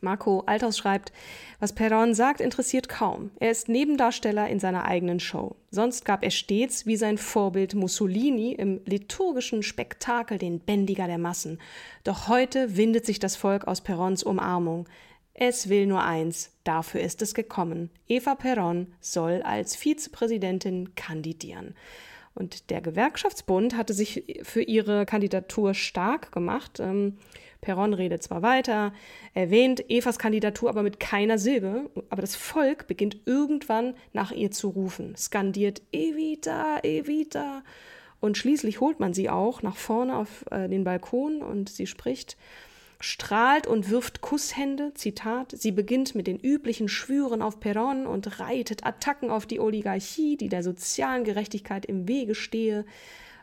[0.00, 1.12] Marco Althaus schreibt,
[1.60, 3.30] was Perón sagt, interessiert kaum.
[3.38, 5.54] Er ist Nebendarsteller in seiner eigenen Show.
[5.70, 11.60] Sonst gab er stets, wie sein Vorbild Mussolini, im liturgischen Spektakel den Bändiger der Massen.
[12.02, 14.88] Doch heute windet sich das Volk aus Perons Umarmung.
[15.34, 17.90] Es will nur eins, dafür ist es gekommen.
[18.06, 21.74] Eva Perron soll als Vizepräsidentin kandidieren.
[22.34, 26.78] Und der Gewerkschaftsbund hatte sich für ihre Kandidatur stark gemacht.
[26.80, 27.18] Ähm,
[27.60, 28.92] Perron redet zwar weiter,
[29.32, 34.68] erwähnt Evas Kandidatur aber mit keiner Silbe, aber das Volk beginnt irgendwann nach ihr zu
[34.68, 37.62] rufen, skandiert Evita, Evita.
[38.20, 42.36] Und schließlich holt man sie auch nach vorne auf äh, den Balkon und sie spricht
[43.00, 48.86] strahlt und wirft Kusshände, Zitat, sie beginnt mit den üblichen Schwüren auf Perron und reitet
[48.86, 52.84] Attacken auf die Oligarchie, die der sozialen Gerechtigkeit im Wege stehe.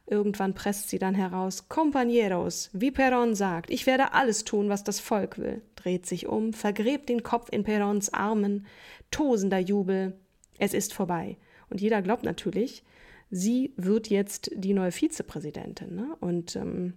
[0.07, 4.99] Irgendwann presst sie dann heraus, Compañeros, wie Perron sagt, ich werde alles tun, was das
[4.99, 8.65] Volk will, dreht sich um, vergräbt den Kopf in Perrons Armen,
[9.11, 10.13] tosender Jubel,
[10.57, 11.37] es ist vorbei.
[11.69, 12.83] Und jeder glaubt natürlich,
[13.29, 15.95] sie wird jetzt die neue Vizepräsidentin.
[15.95, 16.15] Ne?
[16.19, 16.93] Und ähm,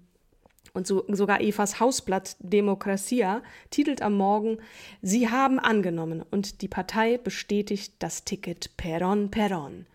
[0.74, 4.58] und so, sogar Evas Hausblatt Demokratia titelt am Morgen,
[5.00, 9.86] Sie haben angenommen und die Partei bestätigt das Ticket Peron Peron.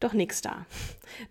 [0.00, 0.66] Doch nix da.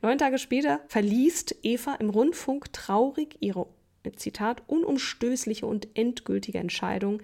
[0.01, 3.67] Neun Tage später verliest Eva im Rundfunk traurig ihre,
[4.15, 7.21] Zitat, unumstößliche und endgültige Entscheidung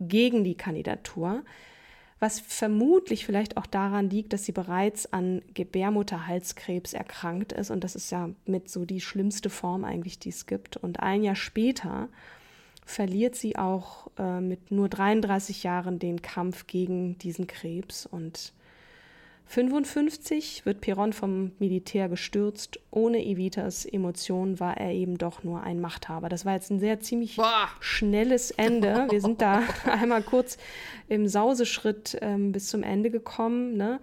[0.00, 1.44] gegen die Kandidatur
[2.18, 7.94] was vermutlich vielleicht auch daran liegt, dass sie bereits an Gebärmutterhalskrebs erkrankt ist und das
[7.94, 10.78] ist ja mit so die schlimmste Form eigentlich, die es gibt.
[10.78, 12.08] Und ein Jahr später
[12.86, 18.52] verliert sie auch äh, mit nur 33 Jahren den Kampf gegen diesen Krebs und
[19.48, 22.80] 55 wird Peron vom Militär gestürzt.
[22.90, 26.28] Ohne Evitas Emotionen war er eben doch nur ein Machthaber.
[26.28, 27.68] Das war jetzt ein sehr ziemlich Boah.
[27.78, 29.06] schnelles Ende.
[29.08, 30.58] Wir sind da einmal kurz
[31.08, 33.76] im Sauseschritt ähm, bis zum Ende gekommen.
[33.76, 34.00] Ne?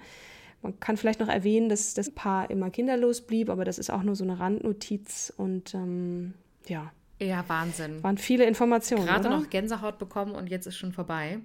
[0.62, 4.04] Man kann vielleicht noch erwähnen, dass das Paar immer kinderlos blieb, aber das ist auch
[4.04, 6.34] nur so eine Randnotiz und ähm,
[6.68, 6.92] ja.
[7.22, 8.02] Ja, Wahnsinn.
[8.02, 9.06] Waren viele Informationen.
[9.06, 11.40] Gerade noch Gänsehaut bekommen und jetzt ist schon vorbei.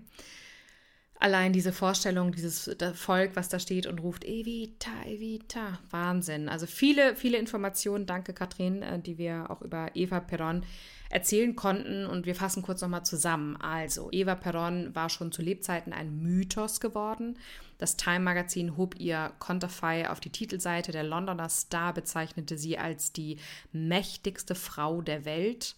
[1.21, 6.49] Allein diese Vorstellung, dieses Volk, was da steht und ruft Evita, Evita, Wahnsinn.
[6.49, 10.63] Also viele, viele Informationen, danke Katrin, äh, die wir auch über Eva Perón
[11.11, 13.57] erzählen konnten und wir fassen kurz nochmal zusammen.
[13.57, 17.39] Also, Eva Perón war schon zu Lebzeiten ein Mythos geworden.
[17.79, 20.93] Das Time-Magazin hob ihr Konterfei auf die Titelseite.
[20.93, 23.39] Der Londoner Star bezeichnete sie als die
[23.73, 25.77] mächtigste Frau der Welt.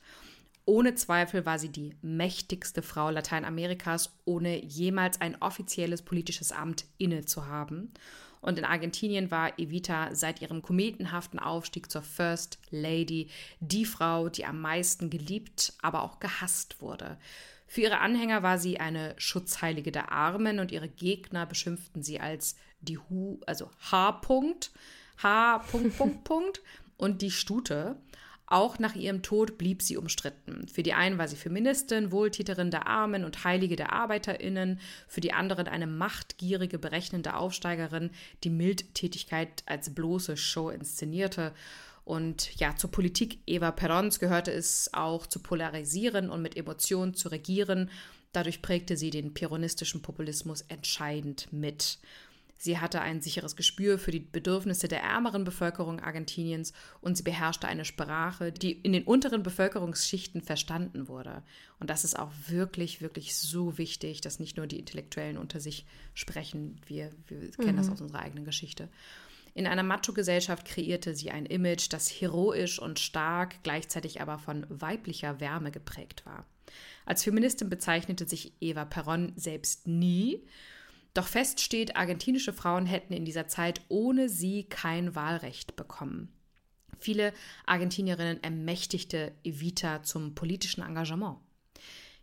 [0.70, 7.24] Ohne Zweifel war sie die mächtigste Frau Lateinamerikas, ohne jemals ein offizielles politisches Amt inne
[7.24, 7.92] zu haben.
[8.40, 14.46] Und in Argentinien war Evita seit ihrem kometenhaften Aufstieg zur First Lady die Frau, die
[14.46, 17.18] am meisten geliebt, aber auch gehasst wurde.
[17.66, 22.54] Für ihre Anhänger war sie eine Schutzheilige der Armen und ihre Gegner beschimpften sie als
[22.80, 24.20] die Hu, also H.
[24.22, 24.70] -Punkt,
[25.20, 25.58] H.
[25.68, 26.62] Punkt, Punkt, Punkt
[26.96, 27.96] und die Stute.
[28.52, 30.66] Auch nach ihrem Tod blieb sie umstritten.
[30.66, 35.32] Für die einen war sie Feministin, Wohltäterin der Armen und Heilige der Arbeiterinnen, für die
[35.32, 38.10] anderen eine machtgierige, berechnende Aufsteigerin,
[38.42, 41.52] die Mildtätigkeit als bloße Show inszenierte.
[42.04, 47.28] Und ja, zur Politik Eva Perons gehörte es auch zu polarisieren und mit Emotionen zu
[47.28, 47.88] regieren.
[48.32, 52.00] Dadurch prägte sie den peronistischen Populismus entscheidend mit.
[52.62, 57.66] Sie hatte ein sicheres Gespür für die Bedürfnisse der ärmeren Bevölkerung Argentiniens und sie beherrschte
[57.66, 61.42] eine Sprache, die in den unteren Bevölkerungsschichten verstanden wurde.
[61.78, 65.86] Und das ist auch wirklich, wirklich so wichtig, dass nicht nur die Intellektuellen unter sich
[66.12, 66.78] sprechen.
[66.84, 67.52] Wir, wir mhm.
[67.52, 68.90] kennen das aus unserer eigenen Geschichte.
[69.54, 75.40] In einer Macho-Gesellschaft kreierte sie ein Image, das heroisch und stark, gleichzeitig aber von weiblicher
[75.40, 76.44] Wärme geprägt war.
[77.06, 80.42] Als Feministin bezeichnete sich Eva Perón selbst nie
[81.14, 86.32] doch fest steht, argentinische Frauen hätten in dieser Zeit ohne sie kein Wahlrecht bekommen.
[86.98, 87.32] Viele
[87.66, 91.38] Argentinierinnen ermächtigte Evita zum politischen Engagement.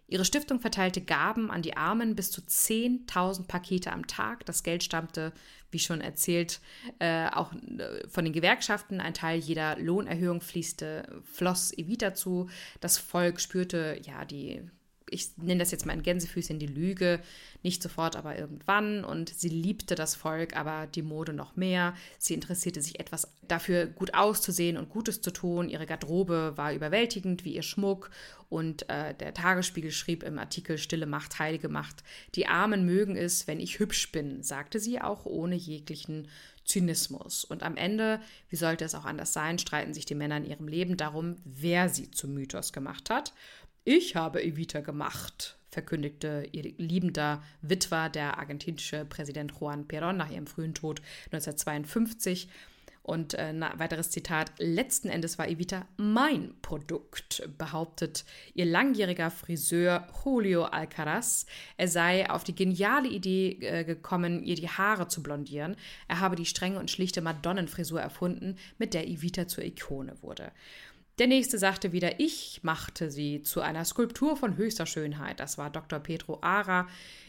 [0.10, 4.46] Ihre Stiftung verteilte Gaben an die Armen bis zu 10.000 Pakete am Tag.
[4.46, 5.34] Das Geld stammte,
[5.70, 6.62] wie schon erzählt,
[7.00, 9.02] äh, auch äh, von den Gewerkschaften.
[9.02, 12.50] Ein Teil jeder Lohnerhöhung fließte, floss Evita zu.
[12.80, 14.62] Das Volk spürte ja die
[15.10, 17.20] ich nenne das jetzt mal in Gänsefüßchen die Lüge,
[17.64, 19.04] nicht sofort, aber irgendwann.
[19.04, 21.96] Und sie liebte das Volk, aber die Mode noch mehr.
[22.18, 25.70] Sie interessierte sich etwas dafür, gut auszusehen und Gutes zu tun.
[25.70, 28.10] Ihre Garderobe war überwältigend, wie ihr Schmuck.
[28.50, 32.04] Und äh, der Tagesspiegel schrieb im Artikel Stille Macht, Heilige Macht.
[32.36, 36.28] Die Armen mögen es, wenn ich hübsch bin, sagte sie auch ohne jeglichen
[36.64, 37.46] Zynismus.
[37.46, 40.68] Und am Ende, wie sollte es auch anders sein, streiten sich die Männer in ihrem
[40.68, 43.34] Leben darum, wer sie zum Mythos gemacht hat.
[43.90, 50.46] Ich habe Evita gemacht, verkündigte ihr liebender Witwer, der argentinische Präsident Juan Perón, nach ihrem
[50.46, 52.50] frühen Tod 1952.
[53.02, 60.06] Und äh, ein weiteres Zitat: Letzten Endes war Evita mein Produkt, behauptet ihr langjähriger Friseur
[60.26, 61.46] Julio Alcaraz.
[61.78, 65.78] Er sei auf die geniale Idee äh, gekommen, ihr die Haare zu blondieren.
[66.10, 70.52] Er habe die strenge und schlichte Madonnenfrisur erfunden, mit der Evita zur Ikone wurde.
[71.20, 75.40] Der nächste sagte wieder, ich machte sie zu einer Skulptur von höchster Schönheit.
[75.40, 75.98] Das war Dr.
[75.98, 76.88] Pedro Ara.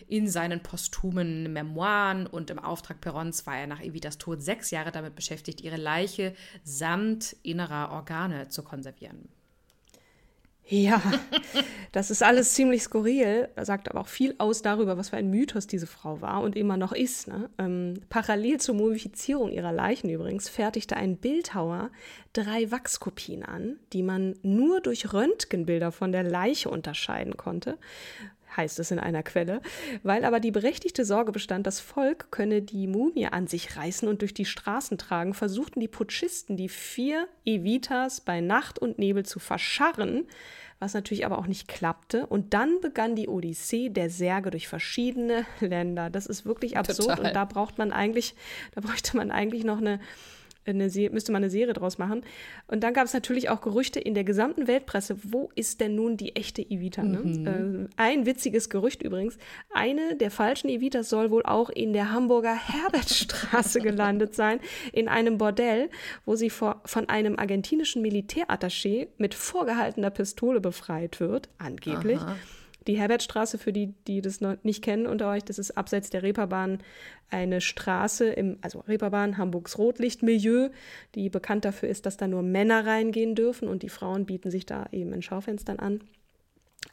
[0.09, 4.93] In seinen posthumen Memoiren und im Auftrag Perons war er nach Evitas Tod sechs Jahre
[4.93, 6.35] damit beschäftigt, ihre Leiche
[6.65, 9.31] samt innerer Organe zu konservieren.
[10.71, 11.01] Ja,
[11.93, 15.67] das ist alles ziemlich skurril, sagt aber auch viel aus darüber, was für ein Mythos
[15.67, 17.27] diese Frau war und immer noch ist.
[17.27, 17.49] Ne?
[17.59, 21.91] Ähm, parallel zur Mumifizierung ihrer Leichen übrigens fertigte ein Bildhauer
[22.35, 27.79] drei Wachskopien an, die man nur durch Röntgenbilder von der Leiche unterscheiden konnte
[28.57, 29.61] heißt es in einer Quelle,
[30.03, 34.21] weil aber die berechtigte Sorge bestand, das Volk könne die Mumie an sich reißen und
[34.23, 39.39] durch die Straßen tragen, versuchten die Putschisten, die vier Evitas bei Nacht und Nebel zu
[39.39, 40.27] verscharren,
[40.79, 42.27] was natürlich aber auch nicht klappte.
[42.27, 46.11] Und dann begann die Odyssee der Särge durch verschiedene Länder.
[46.11, 47.27] Das ist wirklich absurd Total.
[47.27, 48.35] und da braucht man eigentlich,
[48.75, 50.01] da bräuchte man eigentlich noch eine
[50.71, 52.23] eine müsste man eine Serie draus machen.
[52.67, 56.17] Und dann gab es natürlich auch Gerüchte in der gesamten Weltpresse, wo ist denn nun
[56.17, 57.03] die echte Evita?
[57.03, 57.19] Ne?
[57.19, 57.47] Mhm.
[57.47, 59.39] Äh, ein witziges Gerücht übrigens,
[59.73, 64.61] eine der falschen Evitas soll wohl auch in der Hamburger Herbertstraße gelandet sein,
[64.93, 65.91] in einem Bordell,
[66.25, 72.19] wo sie vor, von einem argentinischen Militärattaché mit vorgehaltener Pistole befreit wird, angeblich.
[72.19, 72.37] Aha.
[72.89, 76.23] Die Herbertstraße, für die, die das noch nicht kennen unter euch, das ist abseits der
[76.23, 76.79] Reeperbahn
[77.31, 80.71] eine Straße im, also Reeperbahn, Hamburgs Rotlichtmilieu,
[81.15, 84.65] die bekannt dafür ist, dass da nur Männer reingehen dürfen und die Frauen bieten sich
[84.65, 86.01] da eben in Schaufenstern an.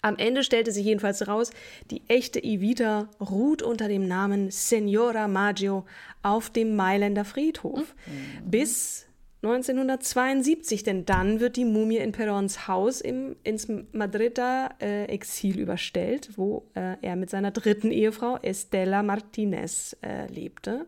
[0.01, 1.51] Am Ende stellte sich jedenfalls raus,
[1.89, 5.85] die echte Evita ruht unter dem Namen Senora Maggio
[6.21, 7.95] auf dem Mailänder Friedhof.
[8.05, 8.51] Mhm.
[8.51, 9.07] Bis
[9.45, 16.31] 1972, denn dann wird die Mumie in Perons Haus im, ins Madrider äh, Exil überstellt,
[16.35, 20.87] wo äh, er mit seiner dritten Ehefrau Estela Martinez äh, lebte.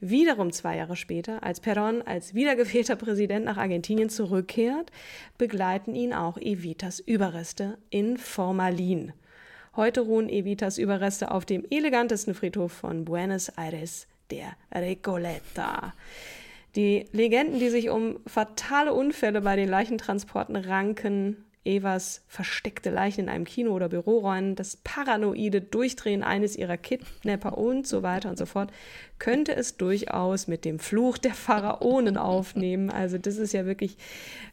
[0.00, 4.92] Wiederum zwei Jahre später, als Perón als wiedergewählter Präsident nach Argentinien zurückkehrt,
[5.38, 9.14] begleiten ihn auch Evitas Überreste in Formalin.
[9.76, 15.94] Heute ruhen Evitas Überreste auf dem elegantesten Friedhof von Buenos Aires, der Recoleta.
[16.76, 23.28] Die Legenden, die sich um fatale Unfälle bei den Leichentransporten ranken, Evas versteckte Leichen in
[23.30, 28.44] einem Kino- oder Büroräumen, das paranoide Durchdrehen eines ihrer Kidnapper und so weiter und so
[28.44, 28.70] fort,
[29.18, 32.90] könnte es durchaus mit dem Fluch der Pharaonen aufnehmen.
[32.90, 33.96] Also das ist ja wirklich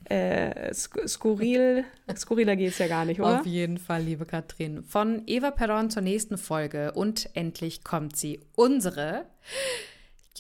[0.06, 1.84] äh, skurril.
[2.16, 3.42] Skurriler geht es ja gar nicht, oder?
[3.42, 4.84] Auf jeden Fall, liebe Katrin.
[4.84, 9.26] Von Eva Perron zur nächsten Folge und endlich kommt sie, unsere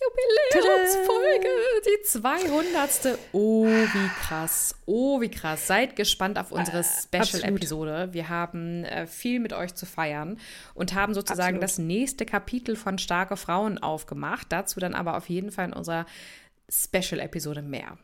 [0.01, 1.49] Jubiläumsfolge,
[1.85, 3.19] die 200.
[3.33, 4.75] Oh, wie krass.
[4.85, 5.67] Oh, wie krass.
[5.67, 8.09] Seid gespannt auf unsere äh, Special-Episode.
[8.11, 10.39] Wir haben äh, viel mit euch zu feiern
[10.73, 11.63] und haben sozusagen Absolut.
[11.63, 14.47] das nächste Kapitel von Starke Frauen aufgemacht.
[14.49, 16.05] Dazu dann aber auf jeden Fall in unserer
[16.69, 17.97] Special-Episode mehr.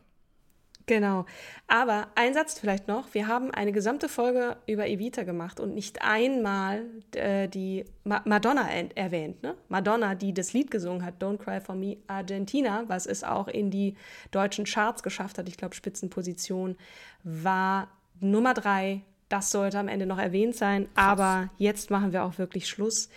[0.88, 1.26] Genau.
[1.66, 3.12] Aber ein Satz vielleicht noch.
[3.12, 8.66] Wir haben eine gesamte Folge über Evita gemacht und nicht einmal äh, die Ma Madonna
[8.94, 9.42] erwähnt.
[9.42, 9.54] Ne?
[9.68, 13.70] Madonna, die das Lied gesungen hat, Don't Cry for Me Argentina, was es auch in
[13.70, 13.94] die
[14.30, 15.48] deutschen Charts geschafft hat.
[15.48, 16.76] Ich glaube, Spitzenposition
[17.22, 19.02] war Nummer drei.
[19.28, 20.84] Das sollte am Ende noch erwähnt sein.
[20.94, 21.04] Krass.
[21.04, 23.10] Aber jetzt machen wir auch wirklich Schluss.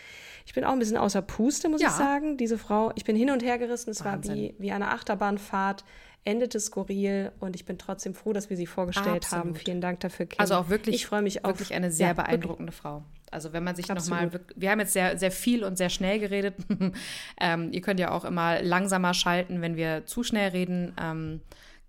[0.46, 1.88] Ich bin auch ein bisschen außer Puste, muss ja.
[1.88, 2.36] ich sagen.
[2.36, 3.92] Diese Frau, ich bin hin und her gerissen.
[3.92, 4.32] Es Wahnsinn.
[4.32, 5.86] war wie, wie eine Achterbahnfahrt
[6.24, 9.46] endete skurril und ich bin trotzdem froh, dass wir sie vorgestellt Absolut.
[9.46, 9.56] haben.
[9.56, 10.40] Vielen Dank dafür, Kim.
[10.40, 12.82] Also auch wirklich, ich freue mich auf wirklich eine sehr ja, beeindruckende wirklich.
[12.82, 13.04] Frau.
[13.32, 16.56] Also wenn man sich nochmal, wir haben jetzt sehr, sehr viel und sehr schnell geredet.
[17.40, 20.94] ähm, ihr könnt ja auch immer langsamer schalten, wenn wir zu schnell reden.
[21.02, 21.42] Ähm,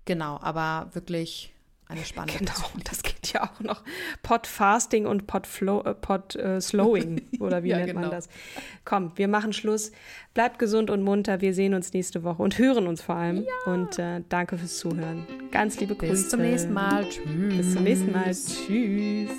[0.04, 1.51] genau, aber wirklich
[1.92, 3.82] eine spannende Genau, das geht ja auch noch
[4.22, 8.00] Pod Fasting und äh, Pod äh, Slowing oder wie ja, nennt genau.
[8.02, 8.28] man das?
[8.84, 9.92] Komm, wir machen Schluss.
[10.34, 11.40] Bleibt gesund und munter.
[11.40, 13.44] Wir sehen uns nächste Woche und hören uns vor allem.
[13.44, 13.72] Ja.
[13.72, 15.26] Und äh, danke fürs Zuhören.
[15.50, 16.12] Ganz liebe Grüße.
[16.12, 17.08] Bis zum nächsten Mal.
[17.08, 17.56] Tschüss.
[17.56, 18.30] Bis zum nächsten Mal.
[18.32, 19.30] Tschüss.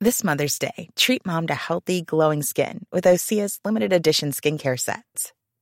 [0.00, 5.32] This Mother's Day, treat mom to healthy, glowing skin with Osea's limited edition skincare sets.